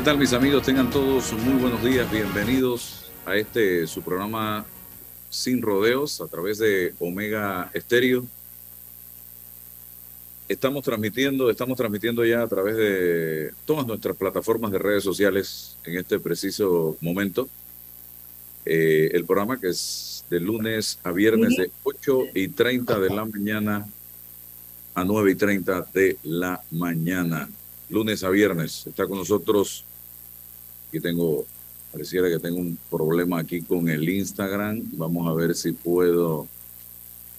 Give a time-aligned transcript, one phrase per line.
[0.00, 0.62] ¿Qué tal mis amigos?
[0.62, 4.64] Tengan todos muy buenos días, bienvenidos a este su programa
[5.28, 8.24] Sin Rodeos a través de Omega Estéreo.
[10.48, 15.98] Estamos transmitiendo, estamos transmitiendo ya a través de todas nuestras plataformas de redes sociales en
[15.98, 17.46] este preciso momento.
[18.64, 23.26] Eh, el programa que es de lunes a viernes de 8 y 30 de la
[23.26, 23.86] mañana
[24.94, 27.50] a 9 y 30 de la mañana
[27.90, 28.86] lunes a viernes.
[28.86, 29.84] Está con nosotros
[30.90, 31.46] Aquí tengo,
[31.92, 34.82] pareciera que tengo un problema aquí con el Instagram.
[34.94, 36.48] Vamos a ver si puedo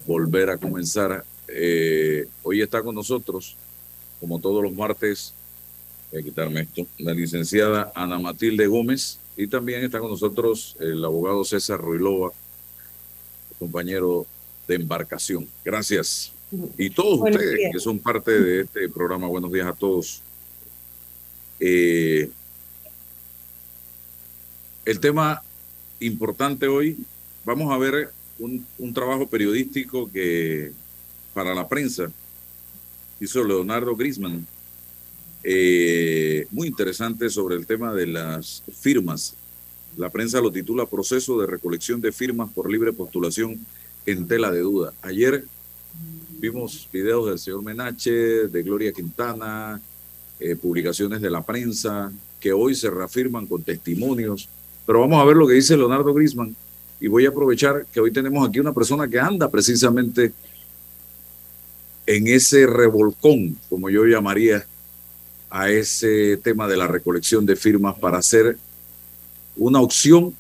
[0.07, 1.25] volver a comenzar.
[1.49, 3.57] Eh, hoy está con nosotros,
[4.21, 5.33] como todos los martes,
[6.09, 11.03] voy a quitarme esto, la licenciada Ana Matilde Gómez y también está con nosotros el
[11.03, 12.31] abogado César Ruilova,
[13.59, 14.25] compañero
[14.65, 15.45] de embarcación.
[15.65, 16.31] Gracias.
[16.77, 20.21] Y todos ustedes que son parte de este programa, buenos días a todos.
[21.59, 22.29] Eh,
[24.85, 25.41] el tema
[25.99, 26.97] importante hoy,
[27.45, 30.71] vamos a ver un, trabajo periodístico que
[31.33, 32.11] para la prensa
[33.19, 34.45] hizo Leonardo Grisman,
[35.43, 39.35] eh, muy interesante sobre el tema de las firmas.
[39.97, 43.59] La prensa lo titula Proceso de recolección de firmas por libre postulación
[44.05, 44.93] en tela de duda.
[45.01, 45.45] Ayer
[46.39, 49.79] vimos videos del señor Menache, de Gloria Quintana,
[50.39, 54.49] eh, publicaciones de la prensa, que hoy se reafirman con testimonios
[54.85, 56.55] pero vamos a ver lo que dice Leonardo Grisman
[56.99, 60.33] y voy a aprovechar que hoy tenemos aquí una persona que anda precisamente
[62.05, 64.65] en ese revolcón, como yo llamaría
[65.49, 68.57] a ese tema de la recolección de firmas para hacer
[69.57, 70.33] una opción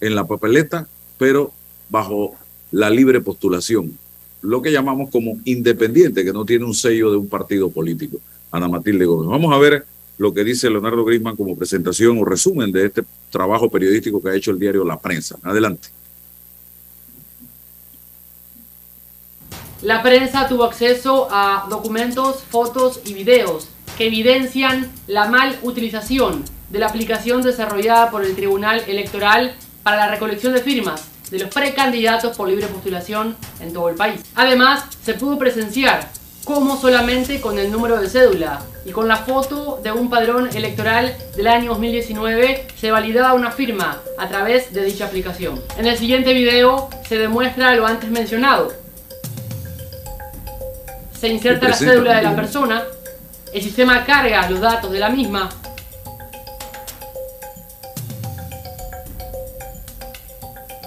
[0.00, 0.88] en la papeleta,
[1.18, 1.52] pero
[1.88, 2.36] bajo
[2.70, 3.98] la libre postulación,
[4.42, 8.18] lo que llamamos como independiente, que no tiene un sello de un partido político.
[8.50, 9.28] Ana Matilde Gómez.
[9.28, 9.84] Vamos a ver
[10.18, 14.34] lo que dice Leonardo Grisman como presentación o resumen de este trabajo periodístico que ha
[14.34, 15.36] hecho el diario La Prensa.
[15.42, 15.88] Adelante.
[19.82, 26.80] La prensa tuvo acceso a documentos, fotos y videos que evidencian la mal utilización de
[26.80, 29.54] la aplicación desarrollada por el Tribunal Electoral
[29.84, 34.20] para la recolección de firmas de los precandidatos por libre postulación en todo el país.
[34.34, 36.10] Además, se pudo presenciar
[36.48, 41.14] como solamente con el número de cédula y con la foto de un padrón electoral
[41.36, 45.62] del año 2019 se validaba una firma a través de dicha aplicación.
[45.76, 48.72] En el siguiente video se demuestra lo antes mencionado.
[51.20, 52.82] Se inserta la cédula de la persona,
[53.52, 55.50] el sistema carga los datos de la misma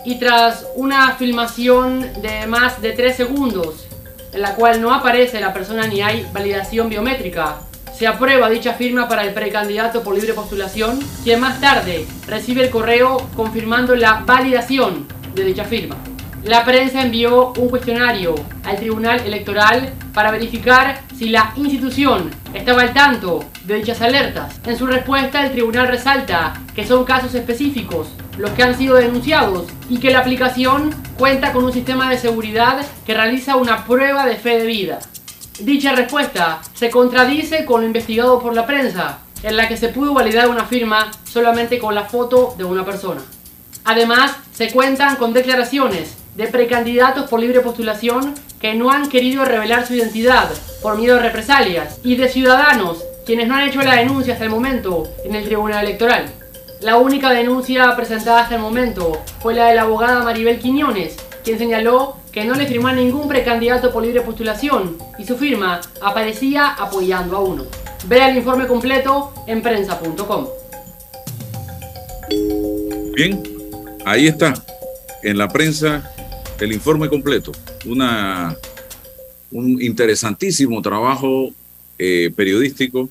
[0.05, 3.90] y tras una filmación de más de 3 segundos
[4.33, 7.57] en la cual no aparece la persona ni hay validación biométrica.
[7.97, 12.69] Se aprueba dicha firma para el precandidato por libre postulación, quien más tarde recibe el
[12.69, 15.97] correo confirmando la validación de dicha firma.
[16.43, 18.33] La prensa envió un cuestionario
[18.63, 24.59] al Tribunal Electoral para verificar si la institución estaba al tanto de dichas alertas.
[24.65, 28.07] En su respuesta, el tribunal resalta que son casos específicos
[28.41, 32.83] los que han sido denunciados y que la aplicación cuenta con un sistema de seguridad
[33.05, 34.99] que realiza una prueba de fe de vida.
[35.59, 40.15] Dicha respuesta se contradice con lo investigado por la prensa, en la que se pudo
[40.15, 43.21] validar una firma solamente con la foto de una persona.
[43.83, 49.85] Además, se cuentan con declaraciones de precandidatos por libre postulación que no han querido revelar
[49.85, 50.49] su identidad
[50.81, 54.51] por miedo a represalias y de ciudadanos quienes no han hecho la denuncia hasta el
[54.51, 56.40] momento en el Tribunal Electoral.
[56.81, 61.59] La única denuncia presentada hasta el momento fue la de la abogada Maribel Quiñones, quien
[61.59, 66.69] señaló que no le firmó a ningún precandidato por libre postulación y su firma aparecía
[66.69, 67.65] apoyando a uno.
[68.07, 70.47] Vea el informe completo en prensa.com.
[73.13, 73.43] Bien,
[74.03, 74.55] ahí está,
[75.21, 76.11] en la prensa,
[76.59, 77.51] el informe completo.
[77.85, 78.57] Una,
[79.51, 81.51] un interesantísimo trabajo
[81.99, 83.07] eh, periodístico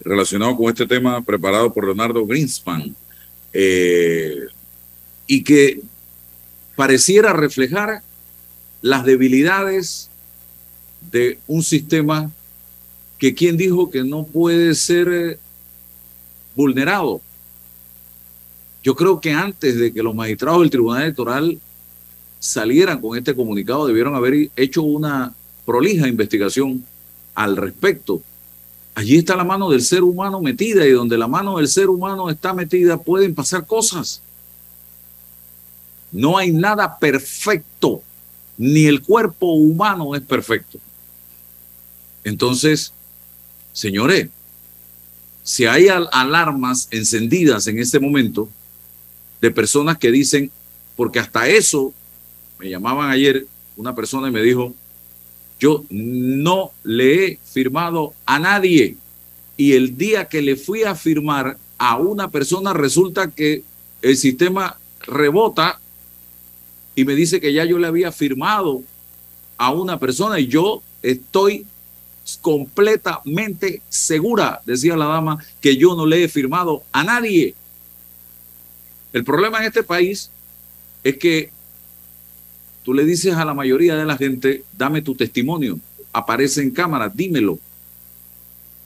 [0.00, 2.94] relacionado con este tema preparado por Leonardo Greenspan
[3.52, 4.40] eh,
[5.26, 5.80] y que
[6.76, 8.02] pareciera reflejar
[8.82, 10.10] las debilidades
[11.10, 12.30] de un sistema
[13.18, 15.38] que quien dijo que no puede ser eh,
[16.54, 17.20] vulnerado.
[18.82, 21.58] Yo creo que antes de que los magistrados del Tribunal Electoral
[22.38, 25.32] salieran con este comunicado, debieron haber hecho una
[25.64, 26.84] prolija investigación
[27.34, 28.22] al respecto
[28.94, 32.30] Allí está la mano del ser humano metida y donde la mano del ser humano
[32.30, 34.20] está metida pueden pasar cosas.
[36.12, 38.02] No hay nada perfecto,
[38.56, 40.78] ni el cuerpo humano es perfecto.
[42.22, 42.92] Entonces,
[43.72, 44.28] señores,
[45.42, 48.48] si hay alarmas encendidas en este momento
[49.40, 50.52] de personas que dicen,
[50.96, 51.92] porque hasta eso,
[52.58, 53.44] me llamaban ayer
[53.76, 54.72] una persona y me dijo,
[55.64, 58.98] yo no le he firmado a nadie.
[59.56, 63.62] Y el día que le fui a firmar a una persona, resulta que
[64.02, 65.80] el sistema rebota
[66.94, 68.82] y me dice que ya yo le había firmado
[69.56, 71.66] a una persona y yo estoy
[72.42, 77.54] completamente segura, decía la dama, que yo no le he firmado a nadie.
[79.14, 80.30] El problema en este país
[81.02, 81.53] es que
[82.84, 85.78] Tú le dices a la mayoría de la gente, dame tu testimonio,
[86.12, 87.58] aparece en cámara, dímelo.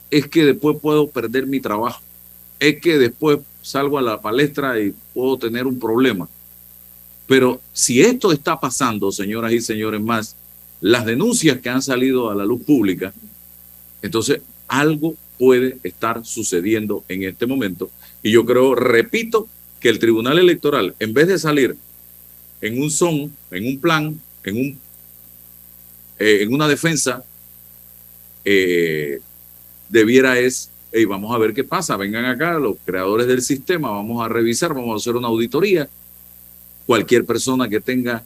[0.09, 2.01] Es que después puedo perder mi trabajo.
[2.61, 6.29] Es que después salgo a la palestra y puedo tener un problema.
[7.27, 10.37] Pero si esto está pasando, señoras y señores más,
[10.81, 13.13] las denuncias que han salido a la luz pública,
[14.01, 17.91] entonces algo puede estar sucediendo en este momento.
[18.23, 19.49] Y yo creo, repito,
[19.81, 21.77] que el Tribunal Electoral, en vez de salir
[22.61, 24.79] en un son, en un plan, en, un,
[26.19, 27.25] eh, en una defensa,
[28.45, 29.21] eh,
[29.89, 34.25] debiera es, hey, vamos a ver qué pasa, vengan acá los creadores del sistema, vamos
[34.25, 35.89] a revisar, vamos a hacer una auditoría.
[36.87, 38.25] Cualquier persona que tenga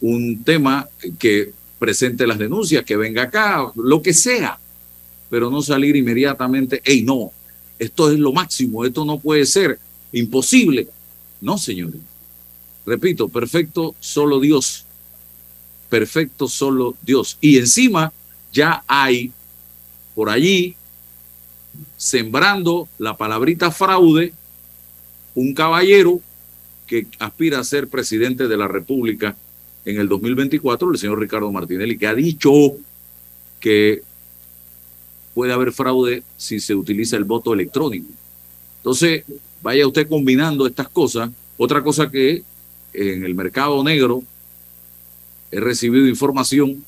[0.00, 0.88] un tema
[1.18, 4.58] que presente las denuncias, que venga acá, lo que sea,
[5.28, 7.30] pero no salir inmediatamente, hey, no,
[7.78, 9.78] esto es lo máximo, esto no puede ser,
[10.12, 10.88] imposible.
[11.40, 12.09] No, señores.
[12.86, 14.84] Repito, perfecto solo Dios.
[15.88, 17.36] Perfecto solo Dios.
[17.40, 18.12] Y encima
[18.52, 19.32] ya hay
[20.14, 20.76] por allí,
[21.96, 24.32] sembrando la palabrita fraude,
[25.34, 26.20] un caballero
[26.86, 29.36] que aspira a ser presidente de la República
[29.84, 32.50] en el 2024, el señor Ricardo Martinelli, que ha dicho
[33.60, 34.02] que
[35.34, 38.08] puede haber fraude si se utiliza el voto electrónico.
[38.78, 39.24] Entonces,
[39.62, 41.30] vaya usted combinando estas cosas.
[41.56, 42.42] Otra cosa que
[42.92, 44.22] en el mercado negro,
[45.50, 46.84] he recibido información.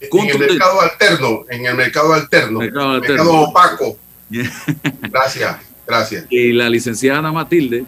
[0.00, 3.96] En el mercado alterno, en el mercado alterno, mercado, mercado opaco.
[5.00, 6.26] gracias, gracias.
[6.28, 7.84] Y la licenciada Ana Matilde,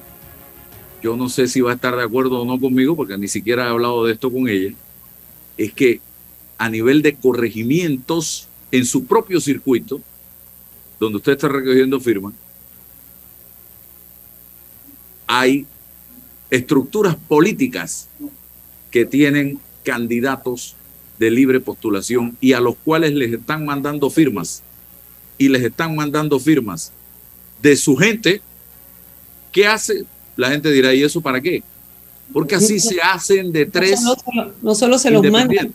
[1.02, 3.66] yo no sé si va a estar de acuerdo o no conmigo, porque ni siquiera
[3.66, 4.72] he hablado de esto con ella,
[5.56, 6.00] es que
[6.56, 10.00] a nivel de corregimientos en su propio circuito,
[11.00, 12.32] donde usted está recogiendo firmas,
[15.26, 15.66] hay
[16.54, 18.08] estructuras políticas
[18.90, 20.76] que tienen candidatos
[21.18, 24.62] de libre postulación y a los cuales les están mandando firmas
[25.36, 26.92] y les están mandando firmas
[27.60, 28.40] de su gente,
[29.52, 30.04] ¿qué hace?
[30.36, 31.62] La gente dirá, ¿y eso para qué?
[32.32, 34.00] Porque así se hacen de tres.
[34.62, 35.74] No solo, se los mandan,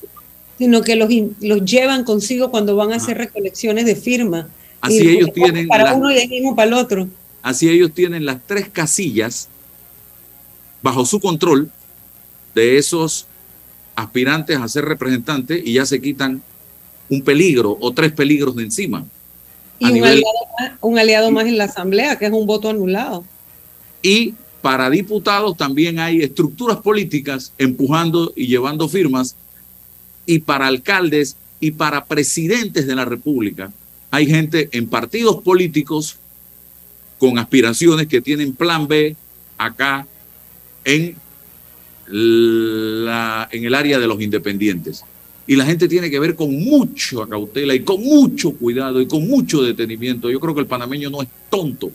[0.57, 1.09] sino que los,
[1.41, 4.47] los llevan consigo cuando van a hacer recolecciones de firmas.
[4.81, 5.67] Así ellos tienen.
[5.67, 7.07] Para uno y mismo para el otro.
[7.41, 9.49] Así ellos tienen las tres casillas
[10.81, 11.71] bajo su control
[12.55, 13.27] de esos
[13.95, 16.41] aspirantes a ser representantes y ya se quitan
[17.09, 19.05] un peligro o tres peligros de encima.
[19.79, 20.23] Y un, aliado
[20.59, 23.23] más, un, aliado más, en la Asamblea, que es un voto anulado.
[24.01, 29.35] Y para diputados también hay estructuras políticas empujando y llevando firmas.
[30.25, 33.71] Y para alcaldes y para presidentes de la República
[34.11, 36.17] hay gente en partidos políticos
[37.17, 39.15] con aspiraciones que tienen plan B
[39.57, 40.07] acá
[40.89, 41.15] en,
[42.07, 45.03] la, en el área de los independientes.
[45.45, 49.27] Y la gente tiene que ver con mucha cautela y con mucho cuidado y con
[49.27, 50.29] mucho detenimiento.
[50.29, 51.91] Yo creo que el panameño no es tonto.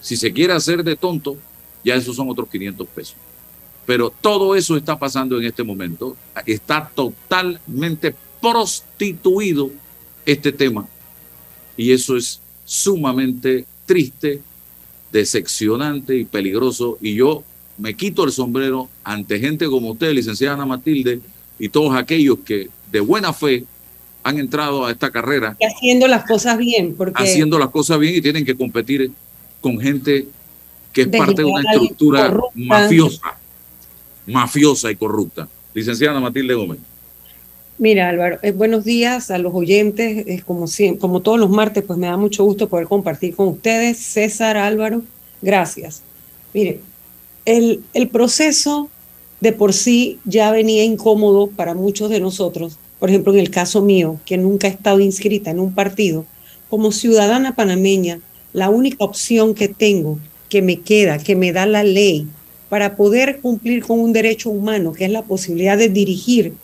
[0.00, 1.36] Si se quiere hacer de tonto,
[1.84, 3.16] ya esos son otros 500 pesos.
[3.86, 6.16] Pero todo eso está pasando en este momento.
[6.46, 9.70] Está totalmente prostituido
[10.24, 10.86] este tema.
[11.76, 14.40] Y eso es sumamente triste,
[15.10, 16.98] decepcionante y peligroso.
[17.00, 17.42] Y yo
[17.78, 21.20] me quito el sombrero ante gente como usted, licenciada Ana Matilde,
[21.58, 23.64] y todos aquellos que de buena fe
[24.22, 25.56] han entrado a esta carrera.
[25.58, 26.94] Y haciendo las cosas bien.
[26.94, 27.22] Porque...
[27.22, 29.10] Haciendo las cosas bien y tienen que competir
[29.60, 30.26] con gente
[30.92, 33.38] que es parte de una estructura mafiosa,
[34.26, 35.48] mafiosa y corrupta.
[35.74, 36.78] Licenciada Matilde Gómez.
[37.78, 40.24] Mira, Álvaro, eh, buenos días a los oyentes.
[40.26, 40.66] Es como,
[41.00, 43.98] como todos los martes, pues me da mucho gusto poder compartir con ustedes.
[43.98, 45.02] César, Álvaro,
[45.40, 46.02] gracias.
[46.52, 46.80] Mire,
[47.44, 48.88] el, el proceso
[49.40, 52.78] de por sí ya venía incómodo para muchos de nosotros.
[52.98, 56.24] Por ejemplo, en el caso mío, que nunca he estado inscrita en un partido,
[56.70, 58.20] como ciudadana panameña,
[58.52, 60.18] la única opción que tengo,
[60.48, 62.26] que me queda, que me da la ley
[62.68, 66.54] para poder cumplir con un derecho humano, que es la posibilidad de dirigir,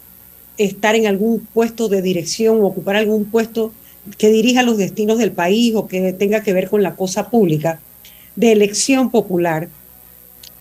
[0.57, 3.73] estar en algún puesto de dirección o ocupar algún puesto
[4.17, 7.81] que dirija los destinos del país o que tenga que ver con la cosa pública,
[8.37, 9.69] de elección popular,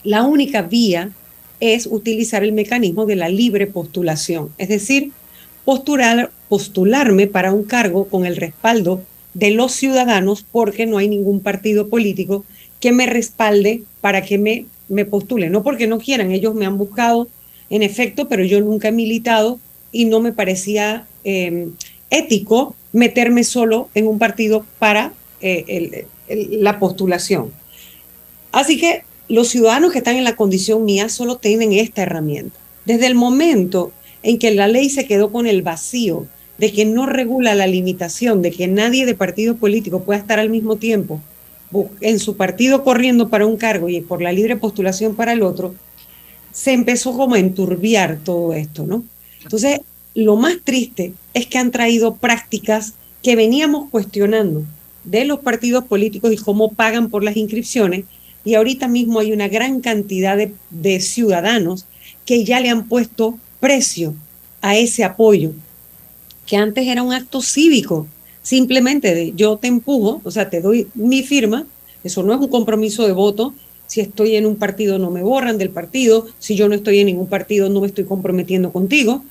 [0.08, 1.12] la única vía
[1.60, 5.12] es utilizar el mecanismo de la libre postulación, es decir,
[5.66, 11.42] postular, postularme para un cargo con el respaldo de los ciudadanos porque no hay ningún
[11.42, 12.46] partido político
[12.80, 15.50] que me respalde para que me, me postule.
[15.50, 17.28] No porque no quieran, ellos me han buscado,
[17.70, 19.60] en efecto, pero yo nunca he militado
[19.92, 21.74] y no me parecía em,
[22.10, 25.12] ético meterme solo en un partido para
[25.42, 27.52] eh, la postulación.
[28.54, 32.58] Así que los ciudadanos que están en la condición mía solo tienen esta herramienta.
[32.86, 33.92] Desde el momento
[34.24, 36.26] en que la ley se quedó con el vacío
[36.58, 40.50] de que no regula la limitación de que nadie de partido político pueda estar al
[40.50, 41.22] mismo tiempo
[42.02, 45.76] en su partido corriendo para un cargo y por la libre postulación para el otro,
[46.52, 49.04] se empezó como a enturbiar todo esto, ¿no?
[49.44, 49.82] Entonces,
[50.16, 54.64] lo más triste es que han traído prácticas que veníamos cuestionando
[55.04, 58.06] de los partidos políticos y cómo pagan por las inscripciones,
[58.48, 61.86] y ahorita mismo hay una gran cantidad de, de ciudadanos
[62.26, 64.14] que ya le han puesto precio
[64.62, 65.52] a ese apoyo
[66.46, 68.08] que antes era un acto cívico,
[68.42, 71.68] simplemente de yo te empujo, o sea, te doy mi firma,
[72.06, 73.54] eso no es un compromiso de voto,
[73.86, 77.08] si estoy en un partido no me borran del partido, si yo no estoy en
[77.08, 79.24] ningún partido no me estoy comprometiendo contigo,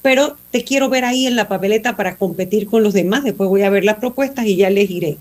[0.00, 3.62] pero te quiero ver ahí en la papeleta para competir con los demás, después voy
[3.62, 5.18] a ver las propuestas y ya elegiré.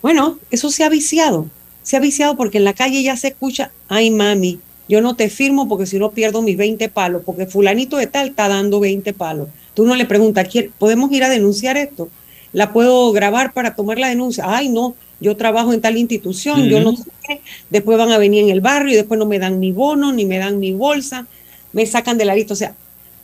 [0.00, 1.50] Bueno, eso se ha viciado,
[1.86, 5.30] se ha viciado porque en la calle ya se escucha, ay mami, yo no te
[5.30, 9.12] firmo porque si no pierdo mis 20 palos, porque fulanito de tal está dando 20
[9.12, 9.46] palos.
[9.72, 10.48] Tú no le preguntas,
[10.80, 12.08] ¿podemos ir a denunciar esto?
[12.52, 14.42] ¿La puedo grabar para tomar la denuncia?
[14.48, 17.40] Ay, no, yo trabajo en tal institución, yo no sé qué.
[17.70, 20.24] Después van a venir en el barrio y después no me dan ni bono, ni
[20.24, 21.28] me dan mi bolsa,
[21.72, 22.54] me sacan de la lista.
[22.54, 22.74] O sea,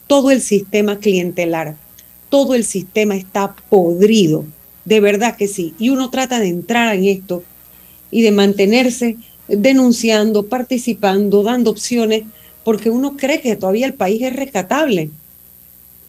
[0.06, 1.74] todo el sistema clientelar,
[2.28, 4.44] todo el sistema está podrido,
[4.84, 5.74] de verdad que sí.
[5.80, 7.42] Y uno trata de entrar en esto
[8.12, 9.16] y de mantenerse
[9.48, 12.22] denunciando, participando, dando opciones,
[12.62, 15.10] porque uno cree que todavía el país es rescatable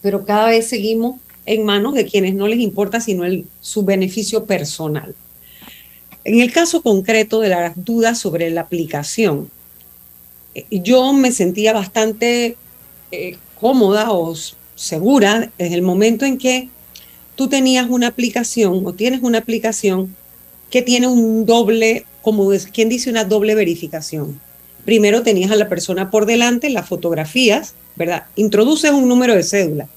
[0.03, 4.45] pero cada vez seguimos en manos de quienes no les importa sino el, su beneficio
[4.45, 5.15] personal.
[6.25, 9.50] En el caso concreto de las dudas sobre la aplicación,
[10.53, 12.57] eh, yo me sentía bastante
[13.12, 14.36] eh, cómoda o
[14.75, 16.67] segura desde el momento en que
[17.36, 20.15] tú tenías una aplicación o tienes una aplicación
[20.74, 24.42] que tiene un doble, como quien dice, una doble verificación.
[24.86, 28.24] Primero tenías a la persona por delante, las fotografías, ¿verdad?
[28.36, 29.88] Introduces un número de cédula,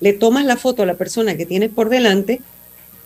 [0.00, 2.40] le tomas la foto a la persona que tienes por delante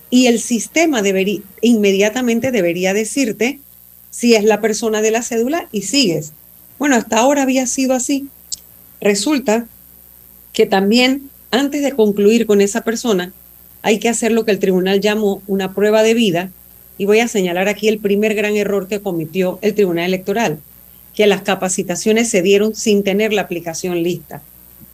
[0.09, 3.59] y el sistema debería, inmediatamente debería decirte
[4.09, 6.33] si es la persona de la cédula y sigues.
[6.79, 8.29] Bueno, hasta ahora había sido así.
[9.03, 9.67] Resulta
[10.55, 13.35] que también antes de concluir con esa persona
[13.83, 16.51] hay que hacer lo que el tribunal llamó una prueba de vida
[17.01, 20.59] y voy a señalar aquí el primer gran error que cometió el tribunal electoral
[21.15, 24.43] que las capacitaciones se dieron sin tener la aplicación lista.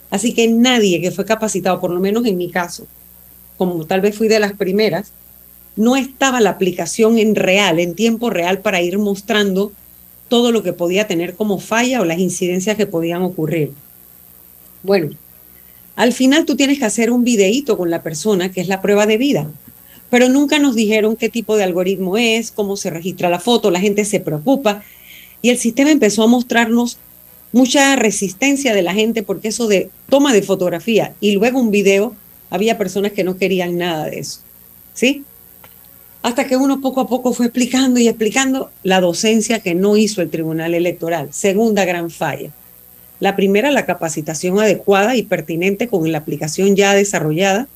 [0.09, 2.87] Así que nadie que fue capacitado, por lo menos en mi caso,
[3.59, 5.11] como tal vez fui de las primeras,
[5.75, 9.73] no estaba la aplicación en real, en tiempo real, para ir mostrando
[10.29, 13.73] todo lo que podía tener como falla o las incidencias que podían ocurrir.
[14.85, 15.11] Bueno,
[15.97, 19.07] al final tú tienes que hacer un videíto con la persona, que es la prueba
[19.07, 19.51] de vida,
[20.11, 23.81] pero nunca nos dijeron qué tipo de algoritmo es, cómo se registra la foto, la
[23.81, 24.83] gente se preocupa
[25.43, 26.99] y el sistema empezó a mostrarnos
[27.53, 32.15] mucha resistencia de la gente porque eso de toma de fotografía y luego un video,
[32.51, 34.41] había personas que no querían nada de eso.
[34.95, 35.25] ¿Sí?
[36.23, 40.23] Hasta que uno poco a poco fue explicando y explicando la docencia que no hizo
[40.23, 41.29] el Tribunal Electoral.
[41.33, 42.51] Segunda gran falla.
[43.21, 47.69] La primera, la capacitación adecuada y pertinente con la aplicación ya desarrollada.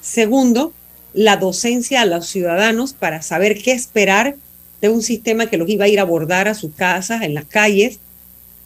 [0.00, 0.72] Segundo,
[1.16, 4.36] la docencia a los ciudadanos para saber qué esperar
[4.82, 7.46] de un sistema que los iba a ir a abordar a sus casas, en las
[7.46, 7.98] calles,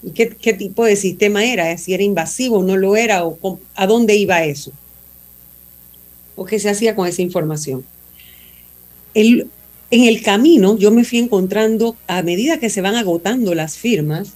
[0.03, 3.87] y qué, tipo de sistema era, si era invasivo o no lo era, o a
[3.87, 4.73] dónde iba eso,
[6.35, 7.85] o qué se hacía con esa información.
[9.15, 9.47] El,
[9.93, 14.33] en el camino yo me fui encontrando, a medida que se van agotando las firmas,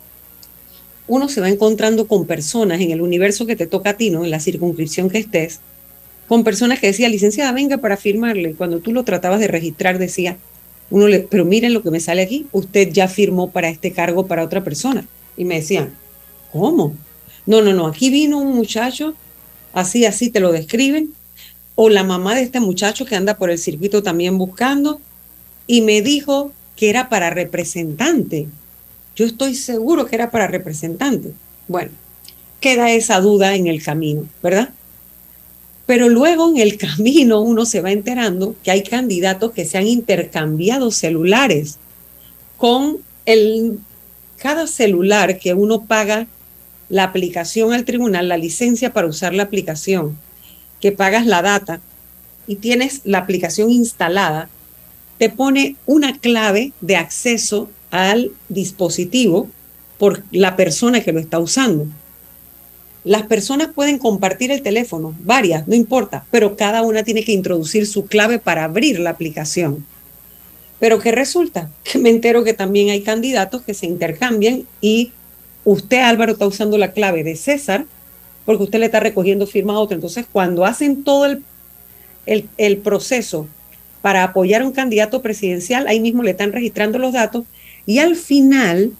[1.08, 4.24] uno se va encontrando con personas en el universo que te toca a ti, ¿no?
[4.24, 5.58] En la circunscripción que estés,
[6.28, 8.54] con personas que decía, licenciada, venga para firmarle.
[8.54, 10.38] Cuando tú lo tratabas de registrar, decía,
[10.90, 14.26] uno le, pero miren lo que me sale aquí, usted ya firmó para este cargo
[14.26, 15.06] para otra persona.
[15.36, 15.94] Y me decían,
[16.52, 16.94] ¿cómo?
[17.46, 19.14] No, no, no, aquí vino un muchacho,
[19.72, 21.12] así, así te lo describen,
[21.74, 25.00] o la mamá de este muchacho que anda por el circuito también buscando,
[25.66, 28.46] y me dijo que era para representante.
[29.16, 31.32] Yo estoy seguro que era para representante.
[31.68, 31.90] Bueno,
[32.60, 34.70] queda esa duda en el camino, ¿verdad?
[35.86, 39.86] Pero luego en el camino uno se va enterando que hay candidatos que se han
[39.86, 41.78] intercambiado celulares
[42.56, 43.78] con el
[44.36, 46.26] cada celular que uno paga
[46.88, 50.18] la aplicación al tribunal, la licencia para usar la aplicación,
[50.80, 51.80] que pagas la data
[52.46, 54.50] y tienes la aplicación instalada,
[55.18, 59.48] te pone una clave de acceso al dispositivo
[59.98, 61.86] por la persona que lo está usando.
[63.04, 67.86] Las personas pueden compartir el teléfono, varias, no importa, pero cada una tiene que introducir
[67.86, 69.84] su clave para abrir la aplicación.
[70.80, 71.70] Pero ¿qué resulta?
[71.84, 75.12] Que me entero que también hay candidatos que se intercambian y
[75.64, 77.86] usted, Álvaro, está usando la clave de César
[78.44, 79.94] porque usted le está recogiendo firma a otro.
[79.94, 81.42] Entonces, cuando hacen todo el,
[82.26, 83.46] el, el proceso
[84.02, 87.44] para apoyar a un candidato presidencial, ahí mismo le están registrando los datos
[87.86, 88.92] y al final,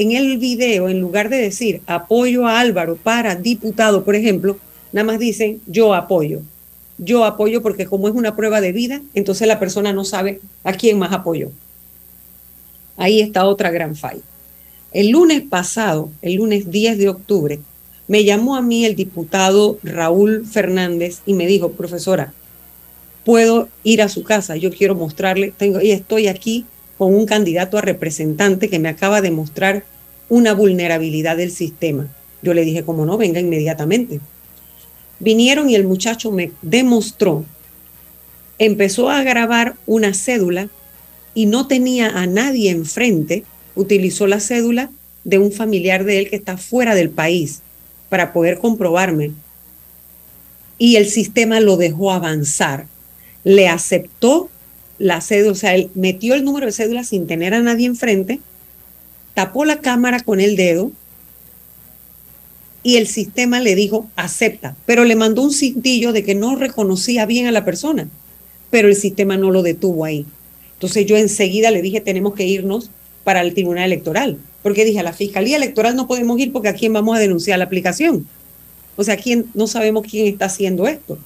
[0.00, 4.58] en el video, en lugar de decir apoyo a Álvaro para diputado, por ejemplo,
[4.92, 6.42] nada más dicen yo apoyo
[6.98, 10.72] yo apoyo porque como es una prueba de vida, entonces la persona no sabe a
[10.72, 11.50] quién más apoyo.
[12.96, 14.20] Ahí está otra gran falla.
[14.92, 17.60] El lunes pasado, el lunes 10 de octubre,
[18.08, 22.32] me llamó a mí el diputado Raúl Fernández y me dijo, profesora,
[23.24, 26.64] puedo ir a su casa, yo quiero mostrarle, tengo, y estoy aquí
[26.98, 29.84] con un candidato a representante que me acaba de mostrar
[30.28, 32.08] una vulnerabilidad del sistema.
[32.42, 34.20] Yo le dije, como no, venga inmediatamente.
[35.20, 37.44] Vinieron y el muchacho me demostró,
[38.58, 40.68] empezó a grabar una cédula
[41.34, 44.90] y no tenía a nadie enfrente, utilizó la cédula
[45.24, 47.62] de un familiar de él que está fuera del país
[48.08, 49.32] para poder comprobarme.
[50.78, 52.86] Y el sistema lo dejó avanzar.
[53.44, 54.48] Le aceptó
[54.98, 58.40] la cédula, o sea, él metió el número de cédula sin tener a nadie enfrente,
[59.34, 60.90] tapó la cámara con el dedo
[62.82, 67.26] y el sistema le dijo acepta, pero le mandó un cintillo de que no reconocía
[67.26, 68.08] bien a la persona,
[68.70, 70.26] pero el sistema no lo detuvo ahí.
[70.74, 72.90] Entonces yo enseguida le dije tenemos que irnos
[73.24, 76.74] para el Tribunal Electoral, porque dije a la Fiscalía Electoral no podemos ir porque a
[76.74, 78.26] quién vamos a denunciar la aplicación.
[78.96, 81.18] O sea, quién no sabemos quién está haciendo esto.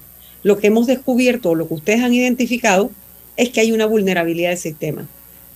[0.42, 2.90] Lo que hemos descubierto, lo que ustedes han identificado,
[3.36, 5.06] es que hay una vulnerabilidad del sistema.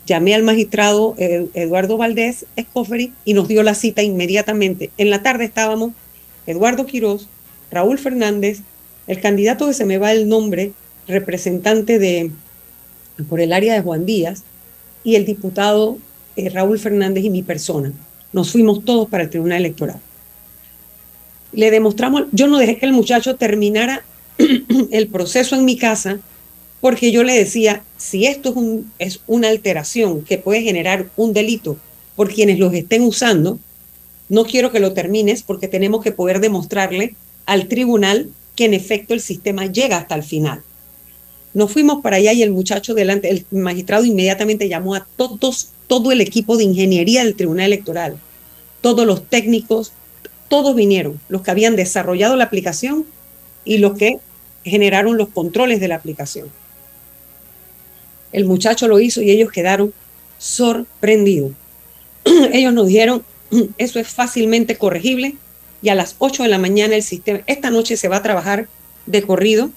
[0.07, 4.91] Llamé al magistrado eh, Eduardo Valdés Escoferi y nos dio la cita inmediatamente.
[4.99, 5.93] En la tarde estábamos
[6.47, 7.29] Eduardo Quirós,
[7.71, 8.61] Raúl Fernández,
[9.07, 10.73] el candidato que se me va el nombre,
[11.09, 12.31] representante de
[13.29, 14.45] por el área de Juan Díaz,
[15.03, 15.99] y el diputado
[16.37, 17.93] eh, Raúl Fernández y mi persona.
[18.33, 20.01] Nos fuimos todos para el Tribunal Electoral.
[21.53, 24.03] Le demostramos, yo no dejé que el muchacho terminara
[24.91, 26.19] el proceso en mi casa
[26.87, 31.33] porque yo le decía, si esto es, un, es una alteración que puede generar un
[31.33, 31.77] delito
[32.15, 33.59] por quienes los estén usando,
[34.29, 39.15] no quiero que lo termines porque tenemos que poder demostrarle al tribunal que en efecto
[39.15, 40.63] el sistema llega hasta el final.
[41.55, 46.13] Nos fuimos para allá y el muchacho delante, el magistrado inmediatamente llamó a todos, todo
[46.13, 48.17] el equipo de ingeniería del Tribunal Electoral,
[48.81, 49.91] todos los técnicos,
[50.47, 53.07] todos vinieron, los que habían desarrollado la aplicación
[53.65, 54.21] y los que
[54.63, 56.49] generaron los controles de la aplicación.
[58.33, 59.93] El muchacho lo hizo y ellos quedaron
[60.39, 61.53] sorprendidos.
[62.53, 63.23] ellos nos dijeron,
[63.79, 65.37] eso es fácilmente corregible
[65.83, 68.69] y a las 8 de la mañana el sistema, esta noche se va a trabajar
[69.07, 69.71] de corrido,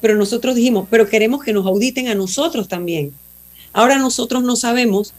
[0.00, 3.12] pero nosotros dijimos, pero queremos que nos auditen a nosotros también.
[3.72, 5.12] Ahora nosotros no sabemos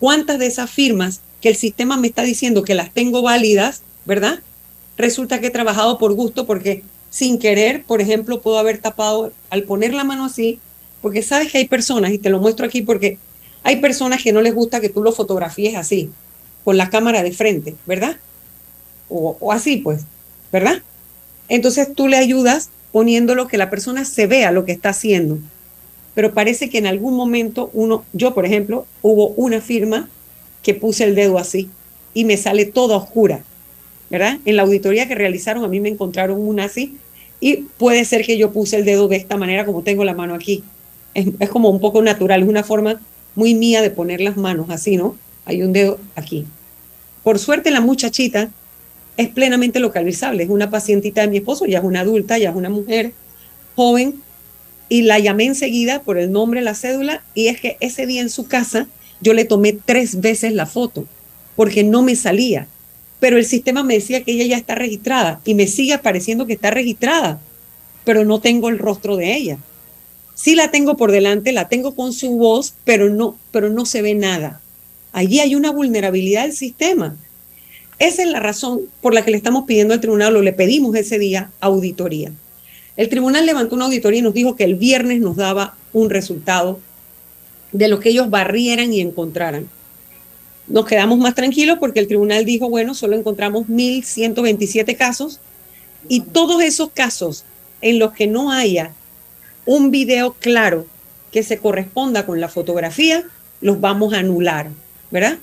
[0.00, 4.40] cuántas de esas firmas que el sistema me está diciendo que las tengo válidas, ¿verdad?
[4.96, 9.64] Resulta que he trabajado por gusto porque sin querer, por ejemplo, puedo haber tapado, al
[9.64, 10.58] poner la mano así,
[11.02, 13.18] porque sabes que hay personas, y te lo muestro aquí porque
[13.62, 16.10] hay personas que no les gusta que tú lo fotografíes así,
[16.64, 18.16] con la cámara de frente, ¿verdad?
[19.08, 20.02] O, o así, pues,
[20.50, 20.82] ¿verdad?
[21.48, 25.38] Entonces tú le ayudas poniéndolo que la persona se vea lo que está haciendo.
[26.14, 30.08] Pero parece que en algún momento uno, yo por ejemplo, hubo una firma
[30.62, 31.70] que puse el dedo así
[32.14, 33.42] y me sale toda oscura,
[34.10, 34.38] ¿verdad?
[34.44, 36.96] En la auditoría que realizaron a mí me encontraron una así
[37.40, 40.34] y puede ser que yo puse el dedo de esta manera como tengo la mano
[40.34, 40.62] aquí.
[41.14, 43.00] Es, es como un poco natural, es una forma
[43.34, 45.16] muy mía de poner las manos así, ¿no?
[45.44, 46.46] Hay un dedo aquí.
[47.22, 48.50] Por suerte la muchachita
[49.16, 50.44] es plenamente localizable.
[50.44, 53.12] Es una pacientita de mi esposo, ya es una adulta, ya es una mujer
[53.76, 54.22] joven,
[54.88, 58.28] y la llamé enseguida por el nombre, la cédula, y es que ese día en
[58.28, 58.86] su casa
[59.20, 61.06] yo le tomé tres veces la foto,
[61.56, 62.66] porque no me salía.
[63.20, 66.54] Pero el sistema me decía que ella ya está registrada y me sigue apareciendo que
[66.54, 67.40] está registrada,
[68.04, 69.58] pero no tengo el rostro de ella.
[70.34, 74.02] Sí la tengo por delante, la tengo con su voz, pero no, pero no se
[74.02, 74.60] ve nada.
[75.12, 77.16] Allí hay una vulnerabilidad del sistema.
[77.98, 80.96] Esa es la razón por la que le estamos pidiendo al tribunal o le pedimos
[80.96, 82.32] ese día auditoría.
[82.96, 86.80] El tribunal levantó una auditoría y nos dijo que el viernes nos daba un resultado
[87.72, 89.68] de lo que ellos barrieran y encontraran.
[90.66, 95.40] Nos quedamos más tranquilos porque el tribunal dijo, bueno, solo encontramos 1.127 casos
[96.08, 97.44] y todos esos casos
[97.80, 98.92] en los que no haya
[99.64, 100.86] un video claro
[101.30, 103.24] que se corresponda con la fotografía,
[103.60, 104.68] los vamos a anular,
[105.10, 105.38] ¿verdad?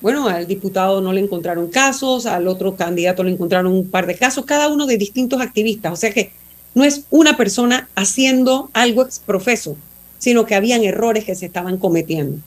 [0.00, 4.14] Bueno, al diputado no le encontraron casos, al otro candidato le encontraron un par de
[4.14, 5.92] casos, cada uno de distintos activistas.
[5.92, 6.30] O sea que
[6.74, 9.76] no es una persona haciendo algo exprofeso,
[10.18, 12.38] sino que habían errores que se estaban cometiendo.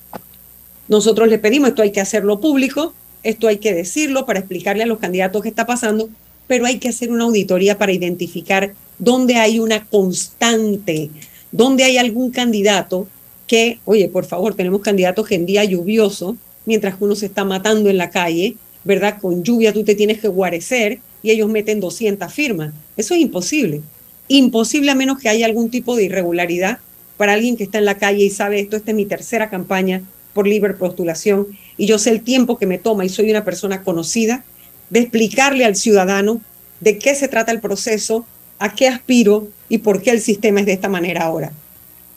[0.87, 2.93] Nosotros le pedimos, esto hay que hacerlo público,
[3.23, 6.09] esto hay que decirlo para explicarle a los candidatos qué está pasando,
[6.47, 11.09] pero hay que hacer una auditoría para identificar dónde hay una constante,
[11.51, 13.07] dónde hay algún candidato
[13.47, 17.89] que, oye, por favor, tenemos candidatos que en día lluvioso mientras uno se está matando
[17.89, 19.17] en la calle, ¿verdad?
[19.19, 22.73] Con lluvia tú te tienes que guarecer y ellos meten 200 firmas.
[22.95, 23.81] Eso es imposible.
[24.27, 26.77] Imposible a menos que haya algún tipo de irregularidad
[27.17, 30.03] para alguien que está en la calle y sabe esto, esta es mi tercera campaña
[30.33, 33.81] por libre postulación y yo sé el tiempo que me toma y soy una persona
[33.83, 34.45] conocida
[34.89, 36.39] de explicarle al ciudadano
[36.79, 38.25] de qué se trata el proceso,
[38.59, 41.51] a qué aspiro y por qué el sistema es de esta manera ahora.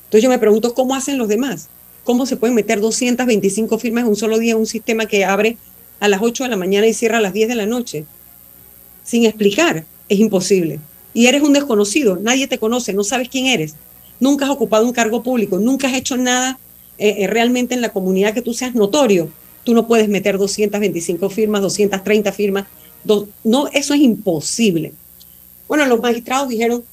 [0.04, 1.68] Entonces yo me pregunto, ¿cómo hacen los demás?
[2.04, 5.56] ¿Cómo se pueden meter 225 firmas en un solo día en un sistema que abre
[6.00, 8.04] a las 8 de la mañana y cierra a las 10 de la noche?
[9.04, 10.80] Sin explicar, es imposible.
[11.14, 13.74] Y eres un desconocido, nadie te conoce, no sabes quién eres,
[14.18, 16.58] nunca has ocupado un cargo público, nunca has hecho nada
[16.98, 19.30] eh, eh, realmente en la comunidad que tú seas notorio.
[19.64, 22.66] Tú no puedes meter 225 firmas, 230 firmas.
[23.44, 24.92] no, eso es imposible.
[25.68, 26.84] Bueno, los magistrados dijeron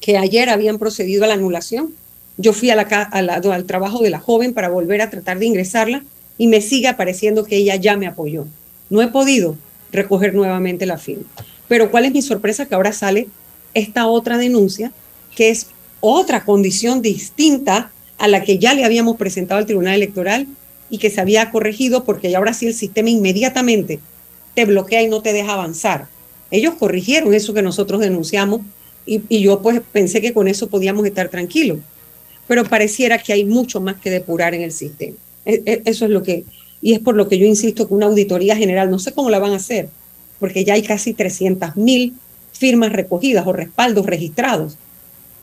[0.00, 1.94] que ayer habían procedido a la anulación
[2.40, 6.02] yo fui a la, al trabajo de la joven para volver a tratar de ingresarla
[6.38, 8.46] y me sigue apareciendo que ella ya me apoyó.
[8.88, 9.56] No he podido
[9.92, 11.26] recoger nuevamente la firma.
[11.68, 12.64] Pero ¿cuál es mi sorpresa?
[12.64, 13.28] Que ahora sale
[13.74, 14.90] esta otra denuncia,
[15.36, 15.66] que es
[16.00, 20.46] otra condición distinta a la que ya le habíamos presentado al Tribunal Electoral
[20.88, 24.00] y que se había corregido porque ahora sí el sistema inmediatamente
[24.54, 26.08] te bloquea y no te deja avanzar.
[26.50, 28.62] Ellos corrigieron eso que nosotros denunciamos
[29.06, 31.78] y, yo pues pensé que con eso podíamos estar tranquilos
[32.50, 35.16] pero pareciera que hay mucho más que depurar en el sistema.
[35.44, 36.42] E, e, eso es lo que,
[36.82, 39.38] y es por lo que yo insisto que una auditoría general, no sé cómo la
[39.38, 39.88] van a hacer,
[40.40, 42.12] porque ya hay casi 300 mil
[42.52, 44.78] firmas recogidas o respaldos registrados.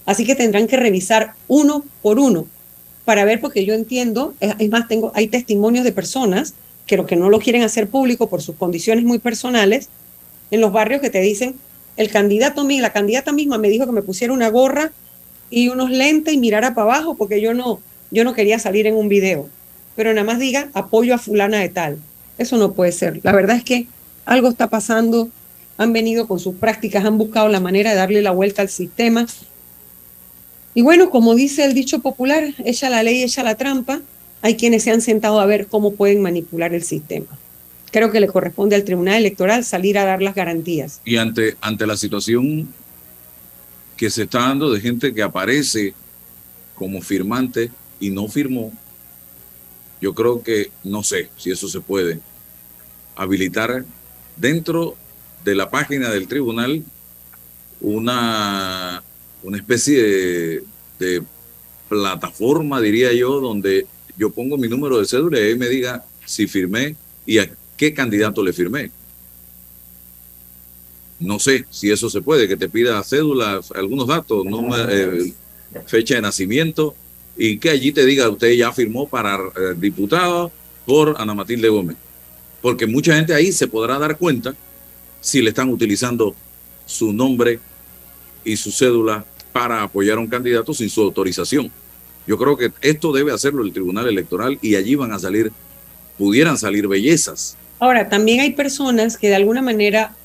[0.05, 2.45] Así que tendrán que revisar uno por uno
[3.05, 7.15] para ver, porque yo entiendo, es más, tengo, hay testimonios de personas que lo que
[7.15, 9.87] no lo quieren hacer público por sus condiciones muy personales,
[10.51, 11.55] en los barrios que te dicen,
[11.97, 14.91] el candidato, la candidata misma me dijo que me pusiera una gorra
[15.49, 17.81] y unos lentes y mirara para abajo porque yo no,
[18.11, 19.49] yo no quería salir en un video.
[19.95, 21.97] Pero nada más diga apoyo a fulana de tal.
[22.37, 23.19] Eso no puede ser.
[23.23, 23.87] La verdad es que
[24.25, 25.29] algo está pasando.
[25.77, 29.25] Han venido con sus prácticas, han buscado la manera de darle la vuelta al sistema.
[30.75, 34.01] Y bueno, como dice el dicho popular, echa la ley, echa la trampa.
[34.43, 37.27] Hay quienes se han sentado a ver cómo pueden manipular el sistema.
[37.91, 41.01] Creo que le corresponde al Tribunal Electoral salir a dar las garantías.
[41.05, 42.67] Y ante, ante la situación
[43.95, 45.93] que se está dando de gente que aparece
[46.75, 48.71] como firmante y no firmó,
[50.01, 52.19] yo creo que no sé si eso se puede
[53.15, 53.83] habilitar
[54.35, 54.95] dentro
[55.43, 56.83] de la página del tribunal
[57.81, 59.03] una,
[59.43, 60.63] una especie
[60.99, 61.23] de,
[61.89, 66.97] plataforma, diría yo, donde yo pongo mi número de cédula y me diga si firmé
[67.25, 67.37] y
[67.77, 68.91] qué candidato le firmé.
[71.19, 74.45] No sé si eso se puede, que te pida cédula, algunos datos,
[74.89, 75.33] eh,
[75.85, 76.95] fecha de nacimiento
[77.37, 80.51] y que allí te diga, usted ya firmó para eh, diputado
[80.85, 81.97] por Ana Matilde Gómez.
[82.61, 84.55] Porque mucha gente ahí se podrá dar cuenta
[85.21, 86.35] si le están utilizando
[86.85, 87.59] su nombre
[88.43, 91.71] y su cédula para apoyar a un candidato sin su autorización.
[92.27, 95.51] Yo creo que esto debe hacerlo el Tribunal Electoral y allí van a salir,
[96.17, 97.57] pudieran salir bellezas.
[97.79, 100.15] Ahora, también hay personas que de alguna manera,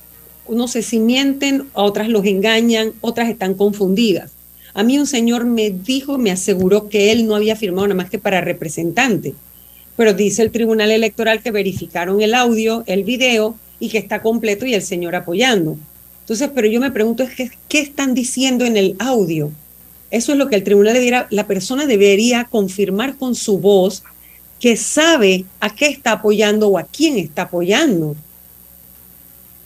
[0.48, 4.32] no sé si mienten, otras los engañan, otras están confundidas.
[4.74, 8.10] A mí un señor me dijo, me aseguró que él no había firmado nada más
[8.10, 9.34] que para representante,
[9.96, 14.64] pero dice el Tribunal Electoral que verificaron el audio, el video y que está completo
[14.64, 15.76] y el señor apoyando.
[16.20, 19.50] Entonces, pero yo me pregunto, que, ¿qué están diciendo en el audio?
[20.10, 24.04] Eso es lo que el tribunal le diera, la persona debería confirmar con su voz
[24.62, 28.16] que sabe a qué está apoyando o a quién está apoyando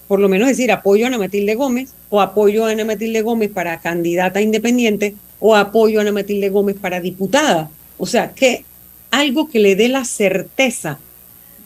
[0.09, 3.51] por lo menos decir apoyo a Ana Matilde Gómez o apoyo a Ana Matilde Gómez
[3.51, 7.71] para candidata independiente o apoyo a Ana Matilde Gómez para diputada.
[7.99, 8.65] O sea, que
[9.11, 10.99] algo que le dé la certeza.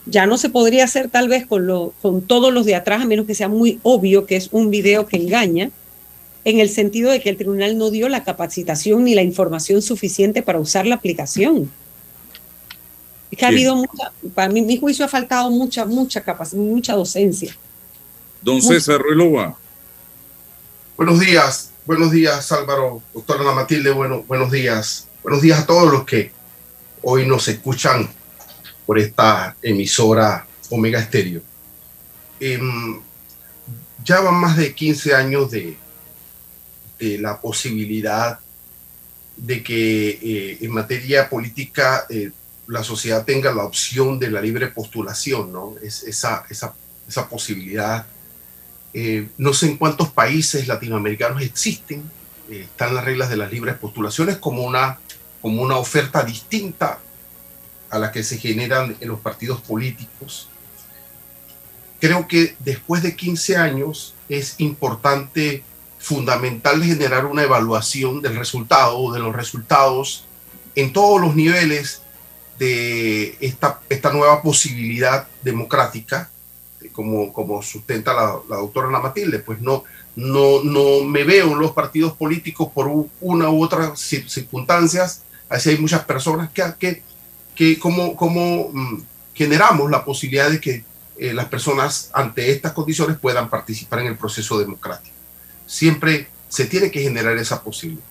[0.07, 3.05] Ya no se podría hacer tal vez con, lo, con todos los de atrás, a
[3.05, 5.69] menos que sea muy obvio que es un video que engaña,
[6.43, 10.41] en el sentido de que el tribunal no dio la capacitación ni la información suficiente
[10.41, 11.69] para usar la aplicación.
[13.41, 17.57] Que ha habido mucha, para mí, mi juicio ha faltado mucha, mucha capacidad, mucha docencia.
[18.39, 19.57] Don César Ruilova.
[20.95, 25.07] Buenos días, buenos días Álvaro, doctora Ana Matilde, bueno, buenos días.
[25.23, 26.31] Buenos días a todos los que
[27.01, 28.07] hoy nos escuchan
[28.85, 31.41] por esta emisora Omega Estéreo.
[32.39, 33.01] Em,
[34.05, 35.77] ya van más de 15 años de,
[36.99, 38.39] la posibilidad
[39.35, 42.29] de que eh, en materia política eh,
[42.71, 45.75] la sociedad tenga la opción de la libre postulación, ¿no?
[45.83, 46.73] Es esa, esa,
[47.07, 48.05] esa posibilidad
[48.93, 52.03] eh, no sé en cuántos países latinoamericanos existen,
[52.49, 54.99] eh, están las reglas de las libres postulaciones como una,
[55.41, 56.99] como una oferta distinta
[57.89, 60.49] a la que se generan en los partidos políticos.
[61.99, 65.63] Creo que después de 15 años es importante,
[65.99, 70.25] fundamental generar una evaluación del resultado de los resultados
[70.75, 72.00] en todos los niveles
[72.61, 76.29] de esta, esta nueva posibilidad democrática
[76.91, 79.83] como, como sustenta la, doctora Ana Matilde, pues no,
[80.15, 85.79] no, no me veo en los partidos políticos por una u otra circunstancias, así hay
[85.79, 87.01] muchas personas que, que,
[87.55, 89.01] que como, como mm,
[89.33, 90.83] generamos la posibilidad de que
[91.17, 95.15] eh, las personas ante estas condiciones puedan participar en el proceso democrático.
[95.65, 98.05] Siempre se tiene que generar esa posibilidad.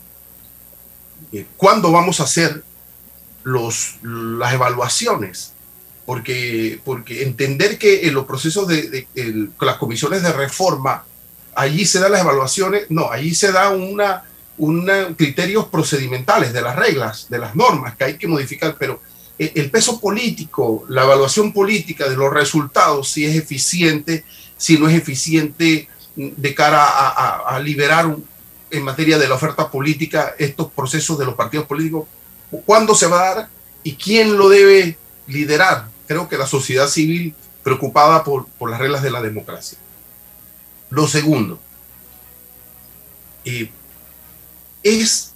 [1.32, 2.64] Eh, ¿Cuándo vamos a hacer
[3.44, 5.54] los, las evaluaciones?
[6.10, 9.06] porque, porque entender que en los procesos de,
[9.60, 11.04] las comisiones de reforma,
[11.54, 14.24] allí se dan las evaluaciones, no, allí se da una,
[14.58, 19.00] una criterios procedimentales de las reglas, de las normas que hay que modificar, pero
[19.38, 24.24] el peso político, la evaluación política de los resultados, si es eficiente,
[24.56, 28.16] si no es eficiente de cara a, a liberar
[28.68, 32.08] en materia de la oferta política estos procesos de los partidos políticos,
[32.50, 33.48] cuándo se va a dar
[33.82, 39.12] y quién lo debe liderar creo que la sociedad civil preocupada por, las reglas de
[39.12, 39.78] la democracia.
[40.90, 41.60] Lo segundo,
[43.44, 43.70] eh,
[44.82, 45.32] es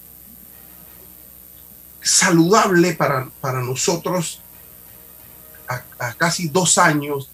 [2.02, 4.40] saludable para, para nosotros
[5.68, 7.30] a, casi dos años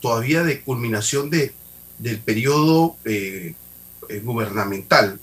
[0.00, 1.54] todavía de culminación de,
[1.98, 3.54] del periodo eh,
[4.08, 5.20] eh, gubernamental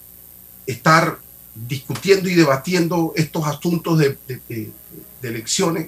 [0.68, 1.18] estar
[1.56, 4.18] discutiendo y debatiendo estos asuntos de,
[5.22, 5.88] elecciones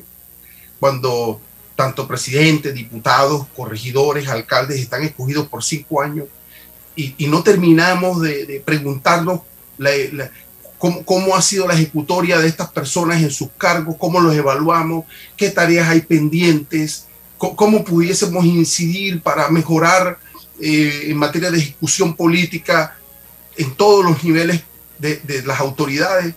[0.80, 1.41] cuando
[1.75, 6.28] tanto presidentes, diputados, corregidores, alcaldes están escogidos por cinco años
[6.95, 9.41] y, no terminamos de, preguntarnos
[10.78, 15.49] cómo, ha sido la ejecutoria de estas personas en sus cargos, cómo los evaluamos, qué
[15.49, 20.19] tareas hay pendientes, cómo, pudiésemos incidir para mejorar
[20.62, 22.97] eh, en materia de ejecución política
[23.58, 24.63] en todos los niveles
[24.99, 26.34] de, las autoridades.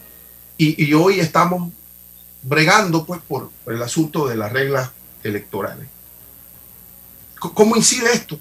[0.56, 1.70] y hoy estamos
[2.42, 4.90] bregando pues por, el asunto de las reglas
[5.22, 5.88] electorales.
[7.38, 8.38] ¿Cómo incide esto?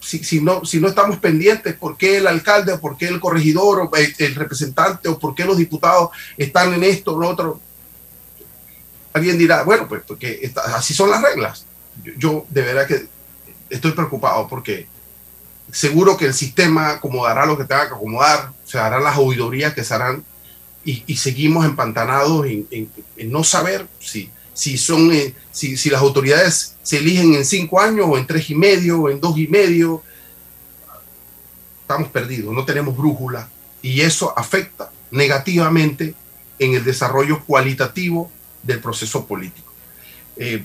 [0.00, 3.20] Si, si, no, si no estamos pendientes, ¿por qué el alcalde, o por qué el
[3.20, 7.60] corregidor, o el, representante, o por qué los diputados están en esto o lo otro?
[9.12, 11.64] Alguien dirá, bueno, pues porque así son las reglas.
[12.02, 13.06] Yo, yo, de verdad que
[13.70, 14.88] estoy preocupado porque
[15.70, 19.84] seguro que el sistema acomodará lo que tenga que acomodar, se harán las auditorías que
[19.84, 20.24] se harán
[20.82, 22.90] y, seguimos empantanados en,
[23.30, 28.06] no saber si, si, son, eh, si, si, las autoridades se eligen en cinco años
[28.08, 30.02] o en tres y medio o en dos y medio.
[31.82, 33.46] Estamos perdidos, no tenemos brújula
[33.82, 36.14] y eso afecta negativamente
[36.58, 38.30] en el desarrollo cualitativo
[38.62, 39.70] del proceso político.
[40.36, 40.64] Eh,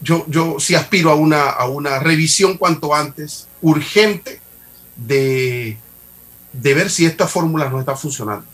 [0.00, 4.40] yo, yo sí aspiro a una, a una revisión cuanto antes, urgente,
[4.94, 5.76] de,
[6.52, 8.46] de ver si esta fórmula no está funcionando.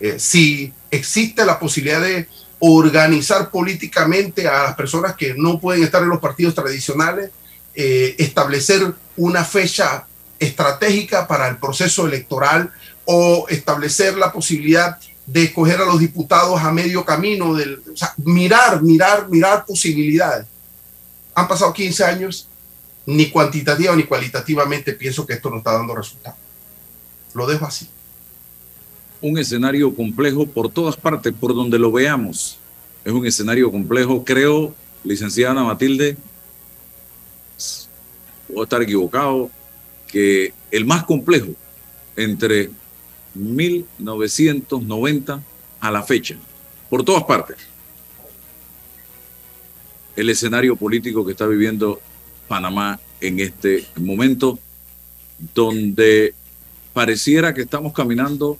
[0.00, 2.28] Eh, si existe la posibilidad de
[2.58, 7.30] organizar políticamente a las personas que no pueden estar en los partidos tradicionales,
[7.74, 10.06] eh, establecer una fecha
[10.38, 12.72] estratégica para el proceso electoral
[13.04, 17.82] o establecer la posibilidad de escoger a los diputados a medio camino, del,
[18.18, 20.46] mirar, mirar, mirar posibilidades.
[21.34, 22.48] Han pasado 15 años,
[23.06, 26.38] ni cuantitativa ni cualitativamente pienso que esto no está dando resultados.
[27.34, 27.88] Lo dejo así.
[29.20, 32.58] Un escenario complejo por todas partes, por donde lo veamos.
[33.04, 34.24] Es un escenario complejo.
[34.24, 36.16] Creo, licenciada Matilde,
[38.48, 39.50] puedo estar equivocado,
[40.06, 41.52] que el más complejo
[42.16, 42.70] entre
[43.34, 45.42] 1990
[45.80, 46.36] a la fecha,
[46.88, 47.56] por todas partes.
[50.14, 52.00] El escenario político que está viviendo
[52.46, 54.58] Panamá en este momento,
[55.52, 56.34] donde
[56.94, 58.56] pareciera que estamos caminando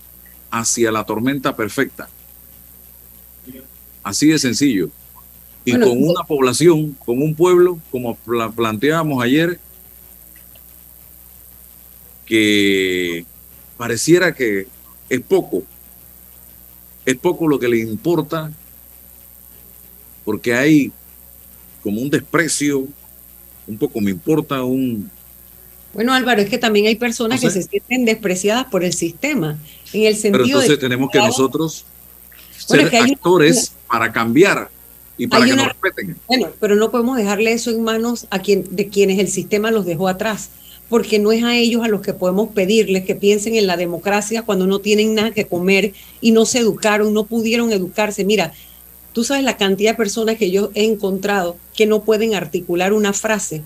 [0.50, 2.10] hacia la tormenta perfecta.
[4.02, 4.90] Así de sencillo.
[5.64, 9.58] Y con una población, con un pueblo, como planteábamos ayer,
[12.26, 13.24] que
[13.78, 14.66] pareciera que
[15.08, 15.62] es poco,
[17.06, 18.52] es poco lo que le importa,
[20.24, 20.92] porque hay
[21.82, 22.86] como un desprecio,
[23.66, 25.10] un poco me importa un...
[25.94, 29.56] Bueno, Álvaro, es que también hay personas que se sienten despreciadas por el sistema,
[29.92, 31.84] en el sentido Pero entonces tenemos que nosotros
[32.56, 34.70] ser actores para cambiar
[35.16, 36.16] y para que nos respeten.
[36.26, 39.86] Bueno, pero no podemos dejarle eso en manos a quien, de quienes el sistema los
[39.86, 40.50] dejó atrás
[40.88, 44.42] porque no es a ellos a los que podemos pedirles que piensen en la democracia
[44.42, 48.24] cuando no tienen nada que comer y no se educaron, no pudieron educarse.
[48.24, 48.52] Mira,
[49.12, 53.12] tú sabes la cantidad de personas que yo he encontrado que no pueden articular una
[53.12, 53.62] frase,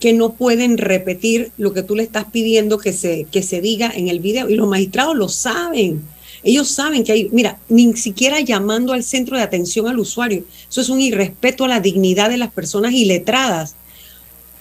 [0.00, 3.92] que no pueden repetir lo que tú le estás pidiendo que se, que se diga
[3.94, 4.48] en el video.
[4.48, 6.02] Y los magistrados lo saben.
[6.42, 10.44] Ellos saben que hay, mira, ni siquiera llamando al centro de atención al usuario.
[10.68, 13.76] Eso es un irrespeto a la dignidad de las personas iletradas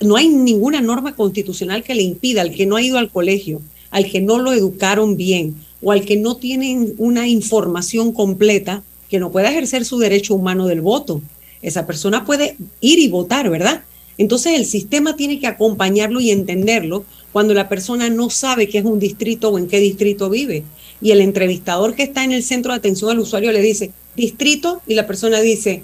[0.02, 3.62] no hay ninguna norma constitucional que le impida al que no ha ido al colegio,
[3.91, 9.19] al que no lo educaron bien o al que no tiene una información completa, que
[9.19, 11.21] no pueda ejercer su derecho humano del voto.
[11.62, 13.84] Esa persona puede ir y votar, ¿verdad?
[14.19, 18.86] Entonces el sistema tiene que acompañarlo y entenderlo cuando la persona no sabe qué es
[18.86, 20.65] un distrito o en qué distrito vive.
[21.01, 24.82] Y el entrevistador que está en el centro de atención al usuario le dice, distrito,
[24.86, 25.84] y la persona dice,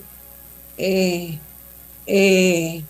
[0.78, 1.40] eh,
[2.08, 2.84] eh,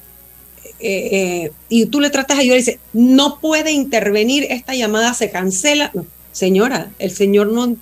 [0.79, 5.29] eh, y tú le tratas a ayudar y dice, no puede intervenir, esta llamada se
[5.29, 5.91] cancela.
[6.31, 7.77] señora, el señor no,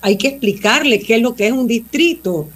[0.00, 2.48] hay que explicarle qué es lo que es un distrito.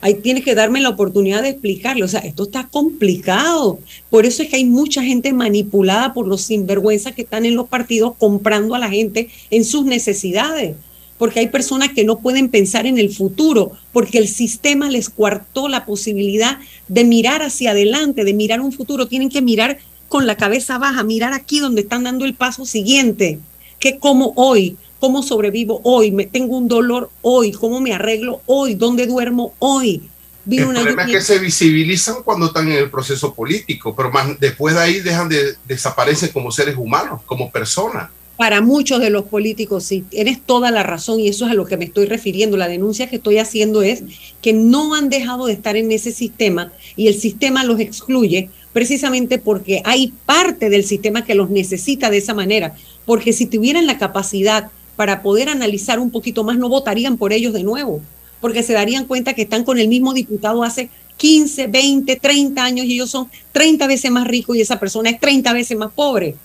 [0.00, 2.04] Ahí tiene que darme la oportunidad de explicarle.
[2.04, 3.78] O sea, esto está complicado.
[4.08, 7.68] Por eso es que hay mucha gente manipulada por los sinvergüenzas que están en los
[7.68, 10.76] partidos comprando a la gente en sus necesidades
[11.20, 15.68] porque hay personas que no pueden pensar en el futuro, porque el sistema les cuartó
[15.68, 16.58] la posibilidad
[16.88, 19.06] de mirar hacia adelante, de mirar un futuro.
[19.06, 23.38] Tienen que mirar con la cabeza baja, mirar aquí donde están dando el paso siguiente,
[23.78, 28.74] que como hoy, cómo sobrevivo hoy, me tengo un dolor hoy, cómo me arreglo hoy,
[28.74, 30.08] dónde duermo hoy.
[30.48, 34.74] el problema es que se visibilizan cuando están en el proceso político, pero más después
[34.74, 38.10] de ahí dejan de desaparecer como seres humanos, como personas
[38.40, 41.66] para muchos de los políticos, sí, tienes toda la razón y eso es a lo
[41.66, 42.56] que me estoy refiriendo.
[42.56, 44.02] La denuncia que estoy haciendo es
[44.40, 49.36] que no han dejado de estar en ese sistema y el sistema los excluye precisamente
[49.36, 52.74] porque hay parte del sistema que los necesita de esa manera.
[53.04, 57.54] Porque si tuvieran la capacidad para poder analizar un poquito más, no votarían por ellos
[57.54, 58.02] de nuevo,
[58.38, 62.84] porque se darían cuenta que están con el mismo diputado hace 15, 20, 30 años
[62.84, 66.36] y ellos son 30 veces más ricos y esa persona es 30 veces más pobre.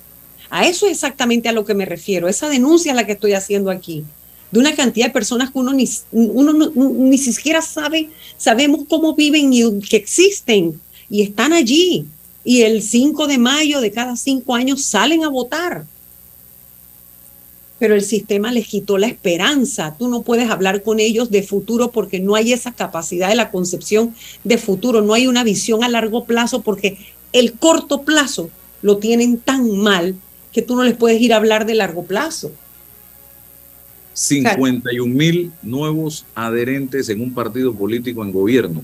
[0.50, 3.34] A eso es exactamente a lo que me refiero, esa denuncia a la que estoy
[3.34, 4.06] haciendo aquí,
[4.52, 9.52] de una cantidad de personas que uno ni, uno ni siquiera sabe, sabemos cómo viven
[9.52, 10.80] y que existen
[11.10, 12.06] y están allí.
[12.46, 15.84] Y el 5 de mayo de cada cinco años salen a votar.
[17.78, 19.96] Pero el sistema les quitó la esperanza.
[19.98, 23.52] Tú no puedes hablar con ellos de futuro porque no hay esa capacidad de la
[23.52, 26.98] concepción de futuro, no hay una visión a largo plazo porque
[27.34, 28.50] el corto plazo
[28.82, 30.16] lo tienen tan mal
[30.54, 32.52] que tú no les puedes ir a hablar de largo plazo.
[34.14, 38.82] 51 mil nuevos adherentes en un partido político en gobierno.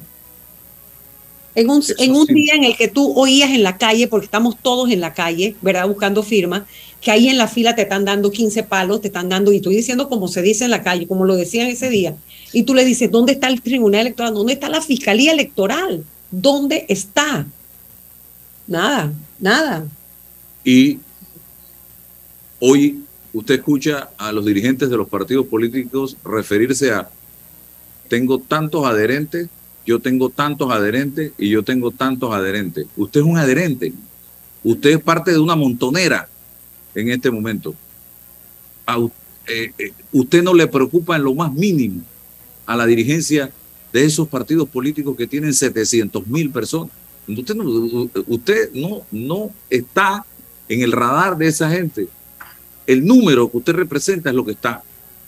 [1.56, 4.58] En un, en un día en el que tú oías en la calle, porque estamos
[4.62, 5.88] todos en la calle, ¿verdad?
[5.88, 6.64] Buscando firmas,
[7.02, 9.76] que ahí en la fila te están dando 15 palos, te están dando, y estoy
[9.76, 12.16] diciendo como se dice en la calle, como lo decían ese día,
[12.54, 14.36] y tú le dices, ¿dónde está el Tribunal Electoral?
[14.36, 16.04] ¿Dónde está la Fiscalía Electoral?
[16.30, 17.48] ¿Dónde está?
[18.68, 19.86] Nada, nada.
[20.64, 21.00] Y
[22.60, 27.10] hoy usted escucha a los dirigentes de los partidos políticos referirse a,
[28.08, 29.48] tengo tantos adherentes,
[29.88, 32.86] yo tengo tantos adherentes y yo tengo tantos adherentes.
[32.96, 33.92] Usted es un adherente,
[34.64, 36.28] usted es parte de una montonera
[36.96, 37.76] en este momento.
[39.48, 42.02] Eh, eh, usted no le preocupa en lo más mínimo
[42.66, 43.52] a la dirigencia
[43.92, 46.92] de esos partidos políticos que tienen 700 mil personas.
[47.28, 50.26] Usted no, usted no, no está
[50.68, 52.08] en el radar de esa gente.
[52.88, 54.84] El número que usted representa es lo que está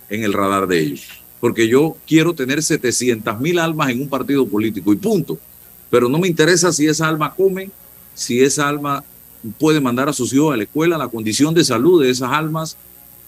[0.10, 1.08] en el radar de ellos.
[1.40, 5.38] Porque yo quiero tener 700 mil almas en un partido político y punto.
[5.90, 7.70] Pero no me interesa si esa alma come,
[8.16, 9.04] si esa alma
[9.58, 12.78] puede mandar a sus hijos a la escuela, la condición de salud de esas almas,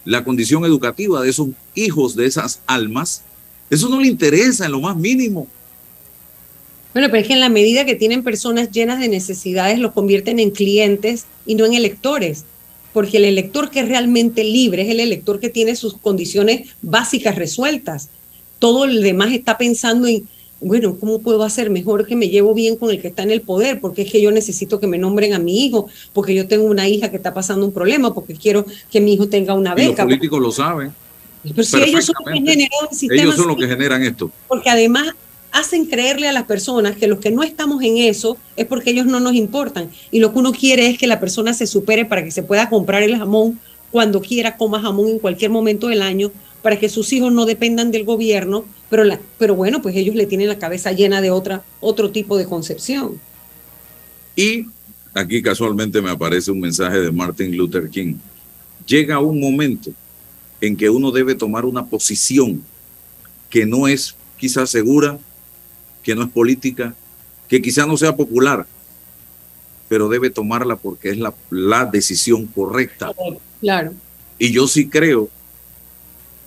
[0.05, 3.23] la condición educativa de esos hijos de esas almas.
[3.69, 5.47] Eso no le interesa en lo más mínimo.
[6.93, 10.39] Bueno, pero es que en la medida que tienen personas llenas de necesidades, los convierten
[10.39, 12.45] en clientes y no en electores.
[12.93, 17.35] Porque el elector que es realmente libre es el elector que tiene sus condiciones básicas
[17.35, 18.07] resueltas.
[18.59, 20.25] Todo el demás está pensando en,
[20.61, 23.41] bueno, ¿cómo puedo hacer mejor que me llevo bien con el que está en el
[23.41, 23.79] poder?
[23.79, 26.87] Porque es que yo necesito que me nombren a mi hijo, porque yo tengo una
[26.87, 30.03] hija que está pasando un problema, porque quiero que mi hijo tenga una beca.
[30.03, 30.93] los políticos lo saben.
[31.43, 32.69] Pero si ellos son los que generan
[33.01, 34.31] Ellos son los que generan esto.
[34.47, 35.13] Porque además
[35.51, 39.05] hacen creerle a las personas que los que no estamos en eso es porque ellos
[39.05, 39.89] no nos importan.
[40.11, 42.69] Y lo que uno quiere es que la persona se supere para que se pueda
[42.69, 43.59] comprar el jamón
[43.91, 46.31] cuando quiera, coma jamón en cualquier momento del año,
[46.65, 50.25] para que sus hijos no dependan del gobierno, pero, la, pero bueno, pues ellos le
[50.25, 53.21] tienen la cabeza llena de otra, otro tipo de concepción.
[54.35, 54.65] Y
[55.13, 58.15] aquí casualmente me aparece un mensaje de Martin Luther King.
[58.87, 59.91] Llega un momento
[60.59, 62.63] en que uno debe tomar una posición
[63.47, 65.19] que no es quizás segura,
[66.01, 66.95] que no es política,
[67.47, 68.65] que quizá no sea popular,
[69.87, 73.11] pero debe tomarla porque es la, la decisión correcta.
[73.61, 73.93] Claro.
[74.39, 75.29] Y yo sí creo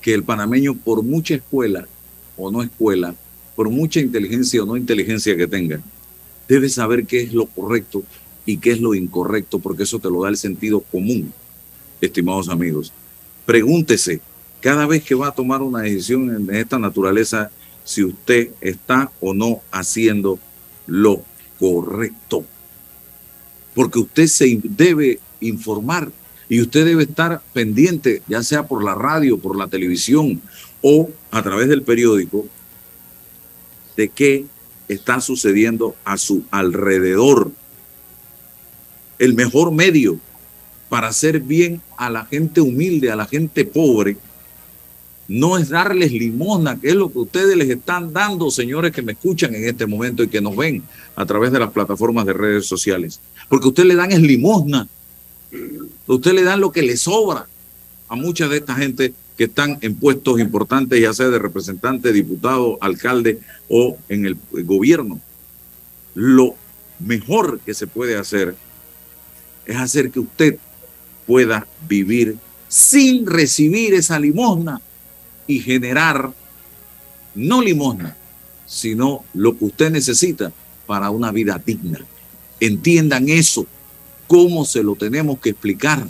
[0.09, 1.87] que el panameño, por mucha escuela
[2.35, 3.15] o no escuela,
[3.55, 5.83] por mucha inteligencia o no inteligencia que tenga,
[6.49, 8.03] debe saber qué es lo correcto
[8.47, 11.31] y qué es lo incorrecto, porque eso te lo da el sentido común,
[12.01, 12.91] estimados amigos.
[13.45, 14.23] Pregúntese
[14.63, 17.51] cada vez que va a tomar una decisión de esta naturaleza,
[17.85, 20.39] si usted está o no haciendo
[20.87, 21.23] lo
[21.61, 22.47] correcto.
[23.75, 26.11] Porque usted se debe informar
[26.49, 30.41] y usted debe estar pendiente, ya sea por la radio, por la televisión
[30.83, 32.47] o a través del periódico,
[33.97, 34.47] de qué
[34.89, 37.51] está sucediendo a su alrededor.
[39.19, 40.19] El mejor medio
[40.89, 44.17] para hacer bien a la gente humilde, a la gente pobre,
[45.29, 49.13] no es darles limosna, que es lo que ustedes les están dando, señores que me
[49.13, 50.83] escuchan en este momento y que nos ven
[51.15, 53.21] a través de las plataformas de redes sociales.
[53.49, 54.89] Porque ustedes le dan limosna.
[56.07, 57.47] Ustedes le dan lo que les sobra
[58.09, 62.79] a mucha de esta gente que están en puestos importantes, ya sea de representante, diputado,
[62.81, 63.39] alcalde
[63.69, 65.21] o en el gobierno.
[66.15, 66.57] Lo
[66.99, 68.57] mejor que se puede hacer
[69.65, 70.59] es hacer que usted
[71.27, 72.37] pueda vivir
[72.69, 74.81] sin recibir esa limosna
[75.47, 76.33] y generar
[77.35, 78.17] no limosna,
[78.67, 80.53] sino lo que usted necesita
[80.87, 82.01] para una vida digna.
[82.61, 83.67] Entiendan eso,
[84.29, 86.07] cómo se lo tenemos que explicar.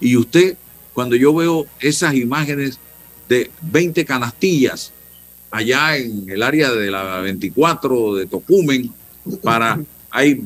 [0.00, 0.56] Y usted,
[0.94, 2.78] cuando yo veo esas imágenes
[3.28, 4.92] de 20 canastillas
[5.50, 8.92] allá en el área de la 24 de Tocumen,
[9.42, 10.44] para, hay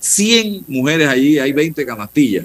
[0.00, 2.44] 100 mujeres allí, hay 20 canastillas.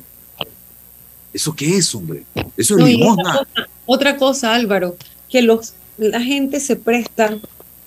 [1.33, 2.23] ¿Eso qué es, hombre?
[2.57, 3.47] Eso es limosna.
[3.85, 4.95] otra cosa, Álvaro,
[5.29, 7.37] que los, la gente se presta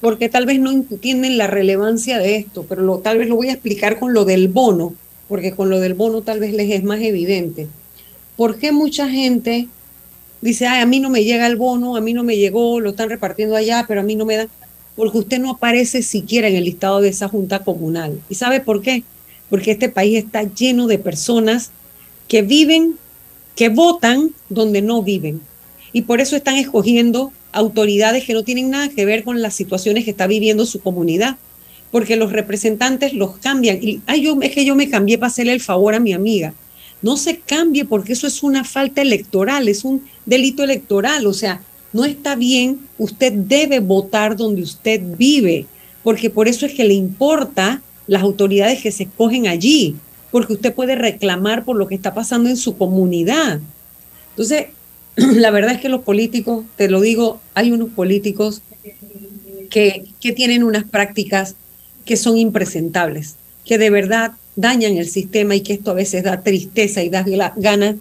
[0.00, 3.48] porque tal vez no entienden la relevancia de esto, pero lo, tal vez lo voy
[3.48, 4.94] a explicar con lo del bono,
[5.28, 7.68] porque con lo del bono tal vez les es más evidente.
[8.36, 9.68] ¿Por qué mucha gente
[10.40, 12.90] dice, Ay, a mí no me llega el bono, a mí no me llegó, lo
[12.90, 14.48] están repartiendo allá, pero a mí no me da?
[14.96, 18.20] Porque usted no aparece siquiera en el listado de esa junta comunal.
[18.28, 19.02] ¿Y sabe por qué?
[19.50, 21.70] Porque este país está lleno de personas
[22.28, 22.96] que viven,
[23.56, 25.40] que votan donde no viven
[25.94, 30.04] y por eso están escogiendo autoridades que no tienen nada que ver con las situaciones
[30.04, 31.38] que está viviendo su comunidad,
[31.94, 33.78] porque los representantes los cambian.
[33.80, 36.52] Y ay, yo, es que yo me cambié para hacerle el favor a mi amiga.
[37.02, 41.60] No se cambie porque eso es una falta electoral, es un delito electoral, o sea,
[41.92, 45.66] no está bien, usted debe votar donde usted vive,
[46.02, 49.94] porque por eso es que le importa las autoridades que se escogen allí,
[50.32, 53.60] porque usted puede reclamar por lo que está pasando en su comunidad.
[54.30, 54.66] Entonces,
[55.14, 58.62] la verdad es que los políticos, te lo digo, hay unos políticos
[59.70, 61.54] que, que tienen unas prácticas
[62.04, 66.42] que son impresentables, que de verdad dañan el sistema y que esto a veces da
[66.42, 67.24] tristeza y da
[67.56, 67.96] ganas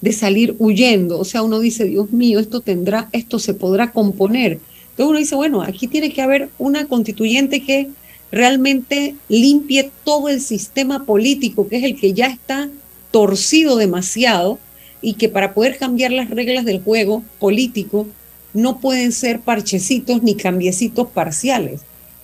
[0.00, 1.18] de salir huyendo.
[1.18, 4.58] O sea, uno dice, Dios mío, esto tendrá, esto se podrá componer.
[4.90, 7.88] Entonces uno dice, bueno, aquí tiene que haber una constituyente que
[8.30, 12.68] realmente limpie todo el sistema político, que es el que ya está
[13.10, 14.58] torcido demasiado
[15.00, 18.06] y que para poder cambiar las reglas del juego político
[18.54, 21.82] no pueden ser parchecitos ni cambiecitos parciales.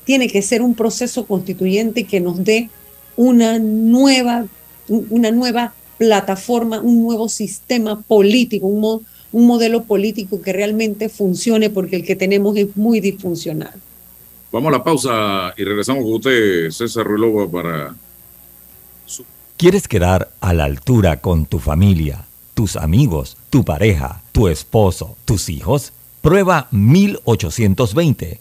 [0.09, 2.71] Tiene que ser un proceso constituyente que nos dé
[3.15, 4.47] una nueva,
[4.89, 11.97] una nueva plataforma, un nuevo sistema político, un, un modelo político que realmente funcione porque
[11.97, 13.75] el que tenemos es muy disfuncional.
[14.51, 17.95] Vamos a la pausa y regresamos con usted, César Ruilova, para...
[19.59, 25.51] ¿Quieres quedar a la altura con tu familia, tus amigos, tu pareja, tu esposo, tus
[25.51, 25.93] hijos?
[26.23, 28.41] Prueba 1820,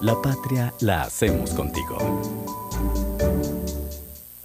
[0.00, 2.59] La patria la hacemos contigo.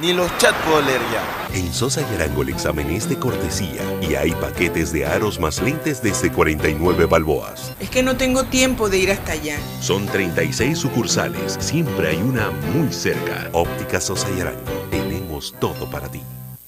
[0.00, 1.56] Ni los chats puedo leer ya.
[1.56, 5.60] En Sosa y Arango el examen es de cortesía y hay paquetes de aros más
[5.60, 7.74] lentes desde 49 balboas.
[7.78, 9.58] Es que no tengo tiempo de ir hasta allá.
[9.80, 13.50] Son 36 sucursales, siempre hay una muy cerca.
[13.52, 16.22] Óptica Sosa y Arango, tenemos todo para ti.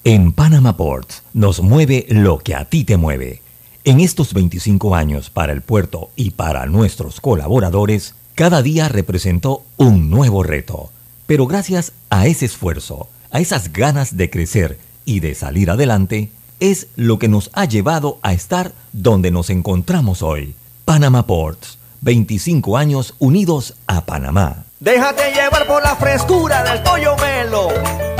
[0.05, 3.41] En Panama Ports nos mueve lo que a ti te mueve.
[3.85, 10.11] En estos 25 años para el puerto y para nuestros colaboradores, cada día representó un
[10.11, 10.91] nuevo reto.
[11.27, 16.89] Pero gracias a ese esfuerzo, a esas ganas de crecer y de salir adelante, es
[16.97, 20.55] lo que nos ha llevado a estar donde nos encontramos hoy.
[20.85, 24.65] Panama Ports, 25 años unidos a Panamá.
[24.81, 27.69] Déjate llevar por la frescura del pollo melo,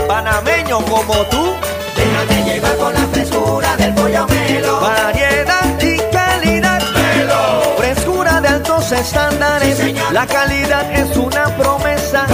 [0.09, 1.53] panameño como tú.
[1.95, 4.81] Déjate llevar por la frescura del pollo melo.
[4.81, 5.54] Variedad
[9.05, 9.79] estándares.
[10.13, 12.27] la calidad es una promesa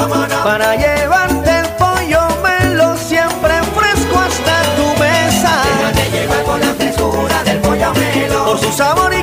[0.45, 5.53] para llevarte el pollo melo siempre fresco hasta tu mesa.
[5.65, 8.45] Déjate llevar por la frescura del pollo melo.
[8.45, 9.23] Por su sabor y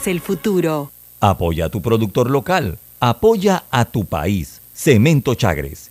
[0.07, 0.91] el futuro.
[1.19, 2.77] Apoya a tu productor local.
[2.99, 4.61] Apoya a tu país.
[4.73, 5.90] Cemento Chagres,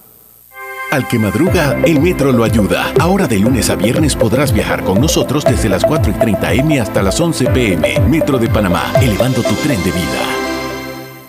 [0.91, 2.91] Al que madruga, el metro lo ayuda.
[2.99, 6.81] Ahora de lunes a viernes podrás viajar con nosotros desde las 4 y 30 M
[6.81, 7.97] hasta las 11 PM.
[8.09, 10.25] Metro de Panamá, elevando tu tren de vida.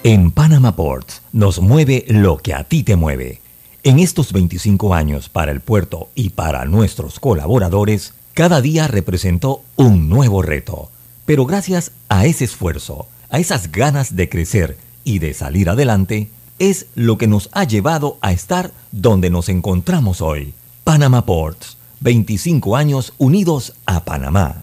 [0.03, 3.41] En Panama Ports nos mueve lo que a ti te mueve.
[3.85, 10.09] En estos 25 años para el puerto y para nuestros colaboradores, cada día representó un
[10.09, 10.91] nuevo reto.
[11.25, 16.31] Pero gracias a ese esfuerzo, a esas ganas de crecer y de salir adelante,
[16.63, 20.55] es lo que nos ha llevado a estar donde nos encontramos hoy.
[20.85, 24.63] Panama Ports, 25 años unidos a Panamá.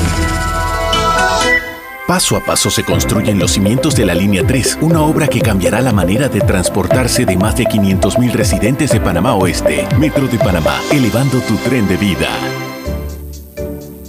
[2.11, 5.79] Paso a paso se construyen los cimientos de la Línea 3, una obra que cambiará
[5.79, 9.87] la manera de transportarse de más de 500.000 residentes de Panamá Oeste.
[9.97, 12.27] Metro de Panamá, elevando tu tren de vida.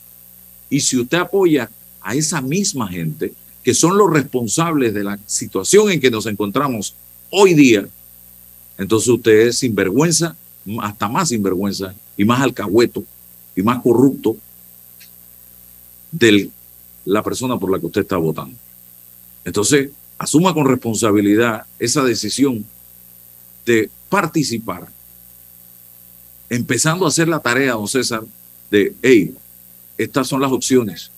[0.69, 3.33] Y si usted apoya a esa misma gente,
[3.63, 6.95] que son los responsables de la situación en que nos encontramos
[7.29, 7.85] hoy día,
[8.77, 10.37] entonces usted es sinvergüenza,
[10.81, 13.03] hasta más sinvergüenza y más alcahueto
[13.55, 14.37] y más corrupto
[16.11, 16.49] de
[17.05, 18.55] la persona por la que usted está votando.
[19.43, 22.65] Entonces, asuma con responsabilidad esa decisión
[23.65, 24.87] de participar,
[26.49, 28.23] empezando a hacer la tarea, don César,
[28.69, 29.33] de, hey,
[29.97, 31.11] estas son las opciones.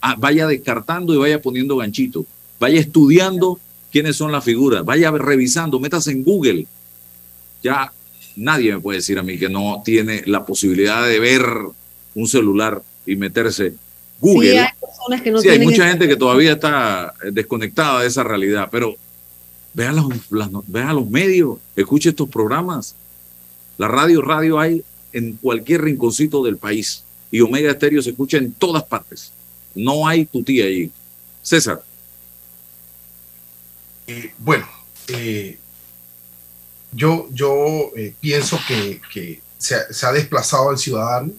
[0.00, 2.24] Ah, vaya descartando y vaya poniendo ganchito.
[2.58, 3.58] Vaya estudiando
[3.90, 4.84] quiénes son las figuras.
[4.84, 6.66] Vaya revisando, métase en Google.
[7.62, 7.92] Ya
[8.36, 11.44] nadie me puede decir a mí que no tiene la posibilidad de ver
[12.14, 13.74] un celular y meterse
[14.20, 14.50] Google.
[14.50, 18.22] Sí, hay, personas que no sí, hay mucha gente que todavía está desconectada de esa
[18.22, 18.96] realidad, pero
[19.72, 20.06] vea los,
[20.66, 22.94] vea los medios, escuche estos programas.
[23.78, 28.52] La radio, radio hay en cualquier rinconcito del país y Omega Estéreo se escucha en
[28.52, 29.32] todas partes.
[29.74, 30.90] No hay tutía allí.
[31.42, 31.82] César.
[34.06, 34.68] Eh, bueno,
[35.08, 35.58] eh,
[36.92, 41.32] yo, yo eh, pienso que, que se, ha, desplazado al ciudadano,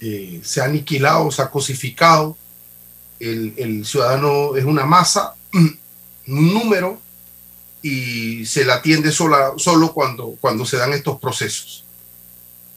[0.00, 2.36] eh, se ha aniquilado, se ha cosificado.
[3.20, 7.00] El, el, ciudadano es una masa, un número,
[7.82, 11.84] y se la atiende sola, solo cuando, cuando se dan estos procesos.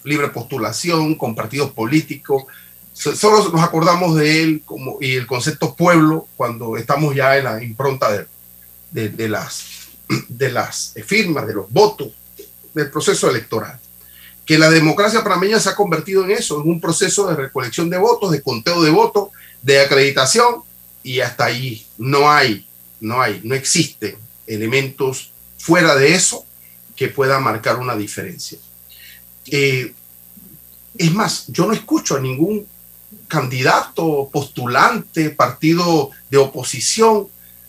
[0.04, 2.44] Libre postulación, con partidos políticos.
[2.94, 7.64] Solo nos acordamos de él como, y el concepto pueblo cuando estamos ya en la
[7.64, 8.12] impronta
[8.92, 9.81] de, de las
[10.28, 12.10] de las firmas, de los votos,
[12.74, 13.80] del proceso electoral.
[14.46, 17.98] Que la democracia panameña se ha convertido en eso, en un proceso de recolección de
[17.98, 19.30] votos, de conteo de votos,
[19.62, 20.64] de acreditación,
[21.04, 22.66] y hasta ahí no hay,
[23.00, 24.16] no hay, no existen
[24.48, 26.46] elementos fuera de eso
[26.96, 28.58] que puedan marcar una diferencia.
[29.48, 29.94] Eh,
[30.98, 32.68] es más, yo no escucho a ningún
[33.28, 37.28] candidato, postulante, partido de oposición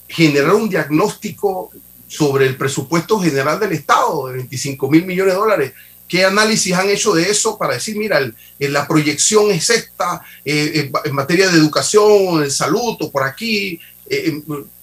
[0.08, 1.70] generar un diagnóstico
[2.12, 5.72] sobre el presupuesto general del Estado de 25 mil millones de dólares.
[6.06, 10.90] ¿Qué análisis han hecho de eso para decir, mira, el, la proyección es esta eh,
[11.04, 13.80] en materia de educación, en salud o por aquí?
[14.10, 14.42] Eh,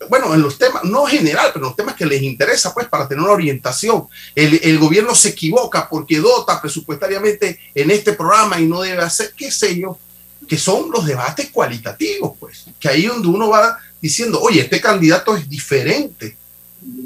[0.09, 3.07] bueno, en los temas, no general, pero en los temas que les interesa, pues, para
[3.07, 4.07] tener una orientación.
[4.33, 9.33] El, el, gobierno se equivoca porque dota presupuestariamente en este programa y no debe hacer,
[9.37, 9.99] qué sé yo,
[10.47, 15.35] que son los debates cualitativos, pues, que ahí donde uno va diciendo, oye, este candidato
[15.35, 16.39] es diferente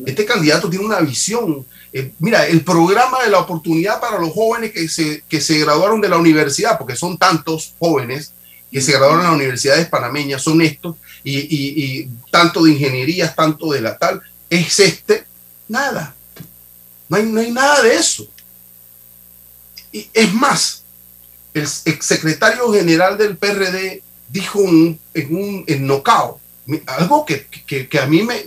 [0.05, 1.65] este candidato tiene una visión.
[1.91, 6.01] Eh, mira, el programa de la oportunidad para los jóvenes que se, que se graduaron
[6.01, 8.33] de la universidad, porque son tantos jóvenes
[8.71, 13.35] que se graduaron en las universidades panameñas, son estos, y, y, y tanto de ingenierías,
[13.35, 15.25] tanto de la tal, es este,
[15.67, 16.15] nada.
[17.07, 18.27] No hay, no hay nada de eso.
[19.91, 20.83] Y es más,
[21.53, 24.99] el exsecretario general del PRD dijo en
[25.35, 26.39] un en nocao,
[26.87, 28.43] algo que, que, que a mí me,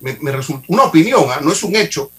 [0.00, 1.36] me, me resulta una opinión, ¿eh?
[1.42, 2.10] no es un hecho,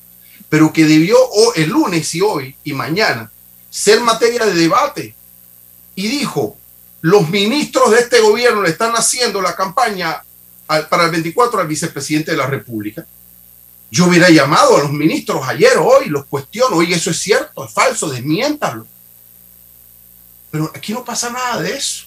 [0.47, 3.31] pero que debió o el lunes y hoy y mañana
[3.69, 5.15] ser materia de debate.
[5.95, 6.57] Y dijo,
[7.01, 10.23] los ministros de este gobierno le están haciendo la campaña
[10.89, 13.05] para el 24 al vicepresidente de la República.
[13.91, 17.73] Yo hubiera llamado a los ministros ayer hoy, los cuestiono, oye, eso es cierto, es
[17.73, 18.85] falso, desmiéntalo.
[20.51, 22.05] Pero aquí no pasa nada de eso.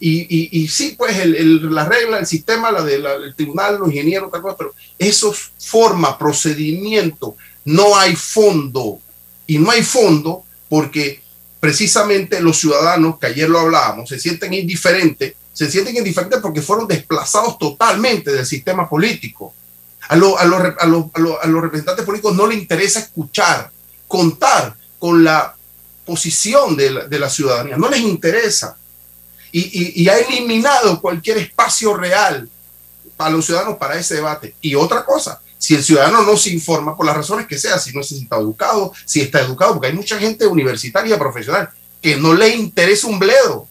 [0.00, 4.56] Y, sí, pues el, la regla, el sistema, la del tribunal, los ingenieros, tal cosa,
[4.56, 9.00] pero eso es forma, procedimiento, no hay fondo.
[9.46, 11.20] Y no hay fondo porque
[11.58, 16.86] precisamente los ciudadanos, que ayer lo hablábamos, se sienten indiferentes, se sienten indiferentes porque fueron
[16.86, 19.54] desplazados totalmente del sistema político.
[20.08, 23.70] A, a, los, a, a, los, representantes políticos no les interesa escuchar,
[24.06, 25.54] contar con la
[26.04, 28.76] posición de la ciudadanía, no les interesa
[29.52, 32.48] y, y, y, ha eliminado cualquier espacio real
[33.16, 34.54] para los ciudadanos para ese debate.
[34.60, 37.92] Y otra cosa, si el ciudadano no se informa por las razones que sea, si
[37.92, 41.68] no se está educado, si está educado, porque hay mucha gente universitaria, profesional,
[42.00, 43.66] que no le interesa un bledo,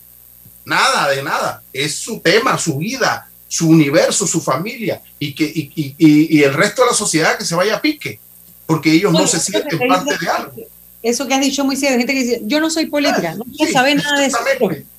[0.65, 5.95] nada de nada, es su tema, su vida, su universo, su familia, y, que, y,
[5.97, 8.19] y el resto de la sociedad que se vaya a pique,
[8.65, 10.55] porque ellos no se sienten parte de algo
[11.03, 13.67] eso que has dicho muy serio, gente que dice, yo no soy política, no quiero
[13.67, 14.37] sí, saber nada de eso.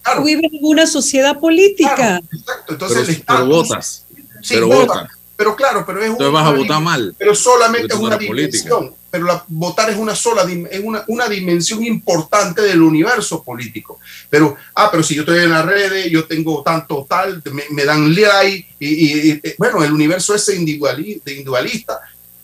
[0.03, 0.25] Claro.
[0.25, 1.95] Vives en una sociedad política.
[1.97, 2.73] Claro, exacto.
[2.73, 4.05] Entonces, pero, Estado, pero votas.
[4.41, 5.09] Sí, pero, vota.
[5.37, 7.15] pero claro, pero es Entonces vas a votar mal.
[7.19, 8.95] Pero solamente es una dimensión.
[9.11, 13.99] pero la, votar es una sola, es una, una dimensión importante del universo político.
[14.31, 17.85] Pero, ah, pero si yo estoy en las redes, yo tengo tanto tal, me, me
[17.85, 22.01] dan like, y, y, bueno, el universo es individualista, individualista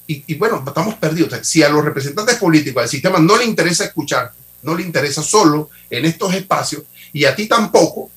[0.07, 1.33] y, y, bueno, estamos perdidos.
[1.47, 4.33] si a los representantes políticos del sistema no le interesa escuchar,
[4.63, 6.83] no le interesa solo en estos espacios,
[7.13, 8.11] y a ti tampoco,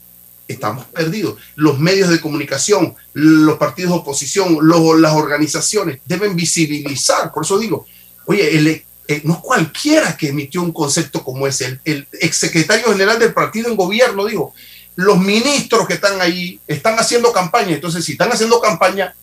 [0.47, 1.39] estamos perdidos.
[1.55, 7.31] Los medios de comunicación, los partidos de oposición, los, las organizaciones deben visibilizar.
[7.33, 7.85] Por eso digo,
[8.25, 11.65] oye, el, eh, no cualquiera que emitió un concepto como ese.
[11.65, 14.53] El, el exsecretario general del partido en gobierno dijo,
[14.95, 17.75] los ministros que están ahí están haciendo campaña.
[17.75, 19.15] Entonces, si están haciendo campaña,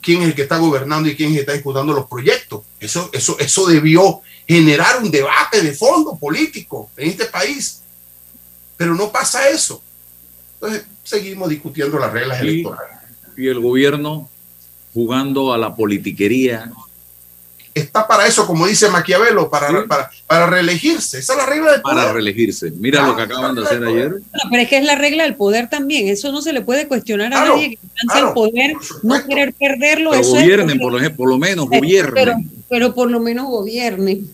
[0.00, 2.62] ¿quién es el que está gobernando y quién es el que está ejecutando los proyectos?
[2.78, 7.82] Eso, eso, eso debió generar un debate de fondo político en este país.
[8.76, 9.82] Pero no pasa eso.
[10.54, 12.98] Entonces, seguimos discutiendo las reglas y, electorales.
[13.36, 14.28] Y el gobierno
[14.92, 16.70] jugando a la politiquería.
[17.74, 19.74] Está para eso, como dice Maquiavelo, para, ¿Sí?
[19.88, 21.18] para, para reelegirse.
[21.18, 21.96] Esa es la regla del poder.
[21.96, 22.72] Para reelegirse.
[22.72, 24.10] Mira ah, lo que acaban de hacer ayer.
[24.10, 26.08] No, pero es que es la regla del poder también.
[26.08, 29.26] Eso no se le puede cuestionar a claro, nadie que alcanza claro, el poder, no
[29.26, 30.10] querer perderlo.
[30.10, 32.14] Pero eso gobiernen, es por, lo, por lo menos, gobiernen.
[32.14, 32.34] Pero,
[32.68, 34.28] pero por lo menos gobiernen.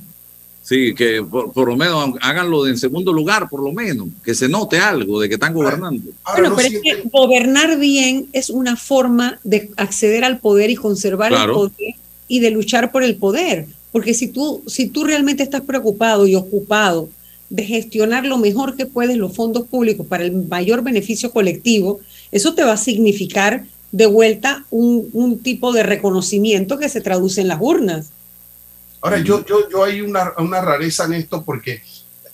[0.62, 4.49] Sí, que por, por, lo menos háganlo en segundo lugar, por lo menos, que se
[4.49, 6.11] note algo de que están gobernando.
[6.24, 11.28] Bueno, pero es que gobernar bien es una forma de acceder al poder y conservar
[11.28, 11.53] claro.
[11.53, 11.95] el poder
[12.28, 13.66] y de luchar por el poder.
[13.92, 17.08] Porque si tú, si tú realmente estás preocupado y ocupado
[17.48, 22.00] de gestionar lo mejor que puedes los fondos públicos para el mayor beneficio colectivo,
[22.32, 27.40] eso te va a significar de vuelta un, un tipo de reconocimiento que se traduce
[27.40, 28.10] en las urnas.
[29.00, 31.80] Ahora, yo, yo, yo hay una, una rareza en esto porque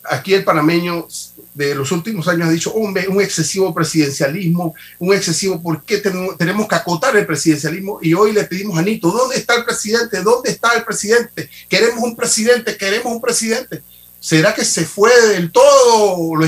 [0.05, 1.07] aquí el panameño
[1.55, 6.69] de los últimos años ha dicho, hombre, un excesivo presidencialismo, un excesivo, ¿por qué tenemos,
[6.69, 7.99] que acotar el presidencialismo?
[8.03, 10.23] Y hoy le pedimos a Nito, ¿dónde está el presidente?
[10.23, 11.51] ¿Dónde está el presidente?
[11.69, 13.83] Queremos un presidente, queremos un presidente.
[14.19, 16.39] ¿Será que se fue del todo?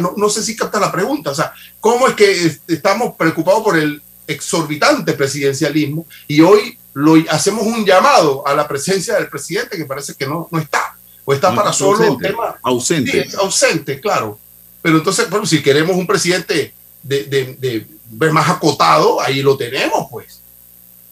[0.00, 1.30] No, no sé si capta la pregunta.
[1.30, 7.66] O sea, ¿cómo es que estamos preocupados por el exorbitante presidencialismo y hoy lo, hacemos
[7.66, 10.97] un llamado a la presencia del presidente que parece que no, no está?
[11.28, 12.54] O está no, para solo ausente, temas.
[12.62, 13.28] Ausente.
[13.28, 14.38] Sí, ausente, claro.
[14.80, 16.72] Pero entonces, bueno, si queremos un presidente
[17.02, 20.40] de, de, de, más acotado, ahí lo tenemos, pues.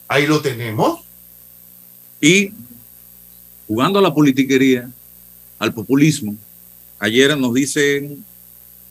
[0.09, 1.01] Ahí lo tenemos.
[2.19, 2.51] Y
[3.69, 4.89] jugando a la politiquería,
[5.59, 6.35] al populismo,
[6.99, 8.25] ayer nos dicen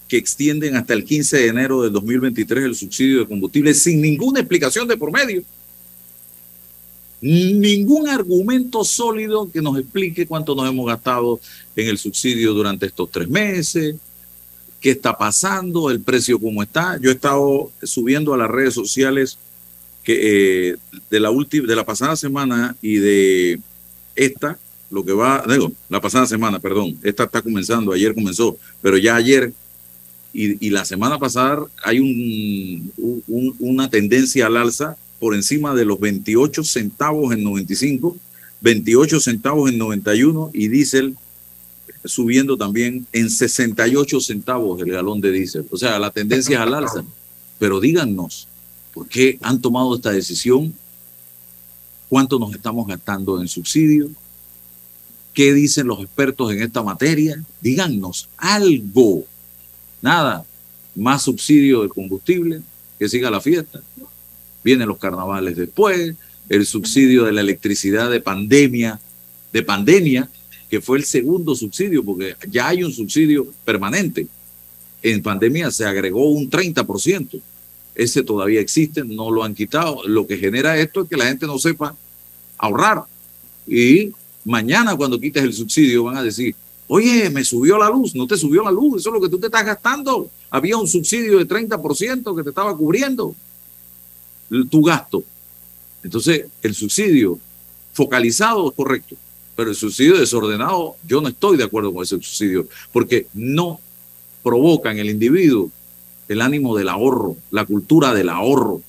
[0.07, 4.41] que extienden hasta el 15 de enero del 2023 el subsidio de combustible sin ninguna
[4.41, 5.43] explicación de por medio
[7.25, 11.39] ningún argumento sólido que nos explique cuánto nos hemos gastado
[11.75, 13.95] en el subsidio durante estos tres meses,
[14.79, 16.99] qué está pasando, el precio cómo está.
[17.01, 19.39] Yo he estado subiendo a las redes sociales
[20.03, 20.75] que eh,
[21.09, 23.59] de la de la pasada semana y de
[24.15, 24.59] esta,
[24.91, 29.15] lo que va, digo, la pasada semana, perdón, esta está comenzando, ayer comenzó, pero ya
[29.15, 29.51] ayer
[30.31, 34.95] y, y la semana pasada hay un, un, una tendencia al alza
[35.25, 38.15] por encima de los 28 centavos en 95,
[38.61, 41.17] 28 centavos en 91 y diésel
[42.03, 45.65] subiendo también en 68 centavos el galón de diésel.
[45.71, 47.03] O sea, la tendencia es al alza.
[47.57, 48.47] Pero díganos,
[48.93, 50.75] ¿por qué han tomado esta decisión?
[52.07, 54.11] ¿Cuánto nos estamos gastando en subsidios?
[55.33, 57.43] ¿Qué dicen los expertos en esta materia?
[57.61, 59.25] Díganos algo.
[60.03, 60.45] Nada,
[60.93, 62.61] más subsidio de combustible,
[62.99, 63.81] que siga la fiesta
[64.65, 66.15] vienen los carnavales después,
[66.49, 68.99] el subsidio de la electricidad de pandemia,
[69.53, 70.27] de pandemia,
[70.71, 74.25] que fue el segundo subsidio, porque ya hay un subsidio permanente.
[75.03, 77.39] En pandemia se agregó un 30%.
[77.93, 80.01] Ese todavía existe, no lo han quitado.
[80.07, 81.95] Lo que genera esto es que la gente no sepa
[82.57, 83.03] ahorrar.
[83.67, 84.11] Y
[84.43, 86.55] mañana cuando quites el subsidio van a decir,
[86.87, 89.37] oye, me subió la luz, no te subió la luz, eso es lo que tú
[89.37, 90.27] te estás gastando.
[90.49, 93.35] Había un subsidio de 30% que te estaba cubriendo
[94.69, 95.23] tu gasto.
[96.03, 97.39] Entonces, el subsidio
[97.93, 99.15] focalizado es correcto,
[99.55, 103.79] pero el subsidio desordenado, yo no estoy de acuerdo con ese subsidio, porque no
[104.43, 105.71] provoca en el individuo
[106.27, 108.81] el ánimo del ahorro, la cultura del ahorro.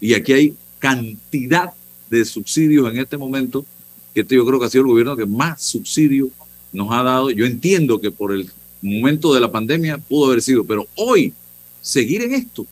[0.00, 1.72] Y aquí hay cantidad
[2.10, 3.64] de subsidios en este momento,
[4.12, 6.30] que este yo creo que ha sido el gobierno que más subsidio
[6.72, 7.30] nos ha dado.
[7.30, 8.50] Yo entiendo que por el
[8.82, 11.32] momento de la pandemia pudo haber sido, pero hoy
[11.80, 12.66] seguir en esto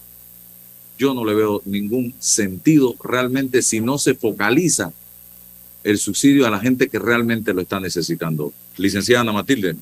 [1.03, 4.93] yo no le veo ningún sentido realmente si no se focaliza
[5.83, 8.53] el subsidio a la gente que realmente lo está necesitando.
[8.77, 9.75] Licenciada Ana Matilde.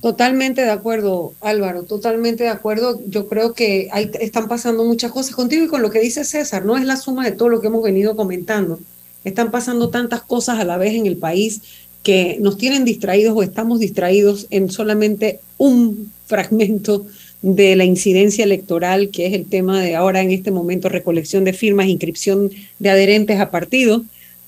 [0.00, 2.98] Totalmente de acuerdo, Álvaro, totalmente de acuerdo.
[3.06, 6.78] Yo creo que están pasando muchas cosas contigo y con lo que dice César, no
[6.78, 8.80] es la suma de todo lo que hemos venido comentando.
[9.24, 11.60] Están pasando tantas cosas a la vez en el país
[12.02, 17.06] que nos tienen distraídos o estamos distraídos en solamente un fragmento
[17.44, 21.52] de la incidencia electoral, que es el tema de ahora en este momento recolección de
[21.52, 24.00] firmas, inscripción de adherentes a partidos,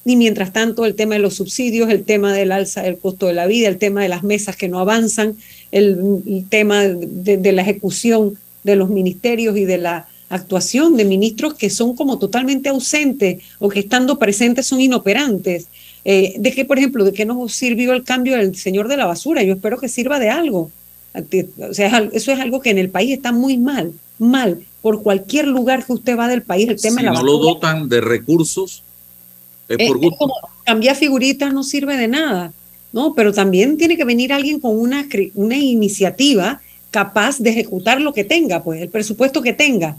[0.07, 3.35] y mientras tanto el tema de los subsidios, el tema del alza del costo de
[3.35, 5.37] la vida, el tema de las mesas que no avanzan,
[5.73, 11.69] el, tema de, la ejecución de los ministerios y de la actuación de ministros que
[11.69, 15.67] son como totalmente ausentes o que estando presentes son inoperantes.
[16.07, 19.05] Eh, de qué, por ejemplo, de qué nos sirvió el cambio del señor de la
[19.05, 19.43] basura.
[19.43, 20.71] Yo espero que sirva de algo.
[21.71, 24.61] O sea, eso es algo que en el país está muy mal, mal.
[24.83, 27.39] Por cualquier lugar que usted va del país, el tema si de la no lo
[27.39, 28.83] dotan de recursos,
[29.69, 30.19] es Es- por es gusto.
[30.19, 32.53] como cambiar figuritas no sirve de nada,
[32.93, 33.15] ¿no?
[33.15, 36.61] Pero también tiene que venir alguien con una, una iniciativa
[36.91, 39.97] capaz de ejecutar lo que tenga, pues el presupuesto que tenga.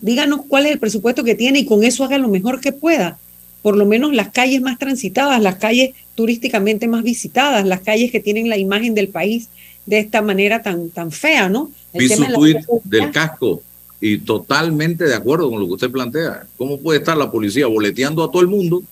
[0.00, 3.18] Díganos cuál es el presupuesto que tiene y con eso haga lo mejor que pueda.
[3.62, 8.20] Por lo menos las calles más transitadas, las calles turísticamente más visitadas, las calles que
[8.20, 9.48] tienen la imagen del país
[9.86, 11.70] de esta manera tan, tan fea, ¿no?
[11.92, 12.60] El Vi su de seguridad.
[12.84, 13.62] del casco
[14.00, 16.46] y totalmente de acuerdo con lo que usted plantea.
[16.58, 18.82] ¿Cómo puede estar la policía boleteando a todo el mundo,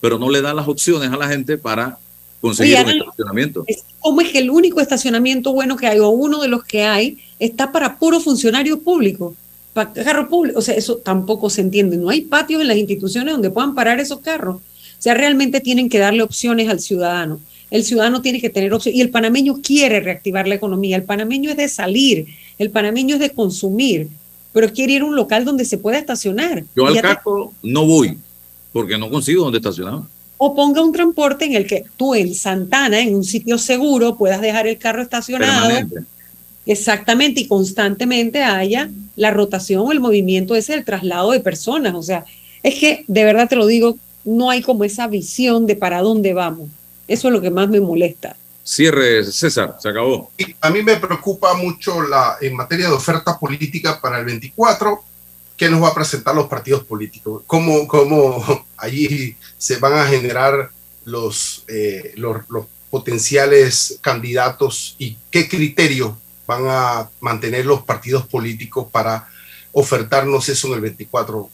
[0.00, 1.98] pero no le da las opciones a la gente para
[2.40, 3.64] conseguir Oye, un estacionamiento?
[3.66, 6.82] Es- ¿Cómo es que el único estacionamiento bueno que hay, o uno de los que
[6.84, 9.34] hay, está para puro funcionario público?
[9.72, 10.58] Para carro público.
[10.58, 11.96] O sea, eso tampoco se entiende.
[11.96, 14.56] No hay patios en las instituciones donde puedan parar esos carros.
[14.56, 17.40] O sea, realmente tienen que darle opciones al ciudadano.
[17.72, 18.98] El ciudadano tiene que tener opciones.
[18.98, 20.96] Y el panameño quiere reactivar la economía.
[20.96, 22.26] El panameño es de salir.
[22.58, 24.08] El panameño es de consumir.
[24.52, 26.64] Pero quiere ir a un local donde se pueda estacionar.
[26.76, 28.18] Yo al te- casco no voy
[28.72, 30.00] porque no consigo dónde estacionar.
[30.36, 34.40] o ponga un transporte en el que tú en Santana, en un sitio seguro, puedas
[34.40, 35.68] dejar el carro estacionado.
[35.68, 36.00] Permanente.
[36.66, 41.94] Exactamente, y constantemente haya la rotación o el movimiento ese del traslado de personas.
[41.94, 42.24] O sea,
[42.62, 46.34] es que de verdad te lo digo, no hay como esa visión de para dónde
[46.34, 46.68] vamos.
[47.08, 48.36] Eso es lo que más me molesta.
[48.64, 50.30] Cierre, César, se acabó.
[50.60, 55.02] A mí me preocupa mucho la, en materia de oferta política para el 24,
[55.56, 60.70] que nos va a presentar los partidos políticos, cómo, cómo allí se van a generar
[61.04, 66.12] los, eh, los, los potenciales candidatos y qué criterios
[66.46, 69.28] van a mantener los partidos políticos para
[69.72, 71.50] ofertarnos eso en el 24.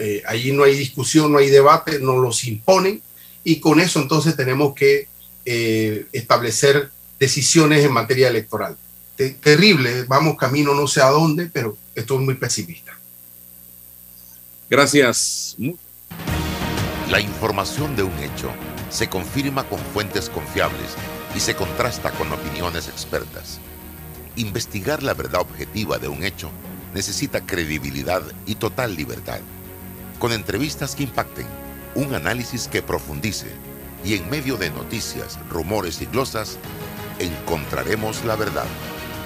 [0.00, 3.02] Eh, allí no hay discusión, no hay debate, nos los imponen
[3.44, 5.08] y con eso entonces tenemos que
[5.44, 8.76] eh, establecer decisiones en materia electoral.
[9.16, 12.98] Te- terrible, vamos camino no sé a dónde, pero estoy muy pesimista.
[14.70, 15.56] Gracias.
[17.10, 18.50] La información de un hecho
[18.90, 20.92] se confirma con fuentes confiables
[21.36, 23.58] y se contrasta con opiniones expertas.
[24.36, 26.50] Investigar la verdad objetiva de un hecho
[26.94, 29.40] necesita credibilidad y total libertad.
[30.18, 31.46] Con entrevistas que impacten,
[31.94, 33.46] un análisis que profundice
[34.04, 36.58] y en medio de noticias, rumores y glosas,
[37.18, 38.66] encontraremos la verdad.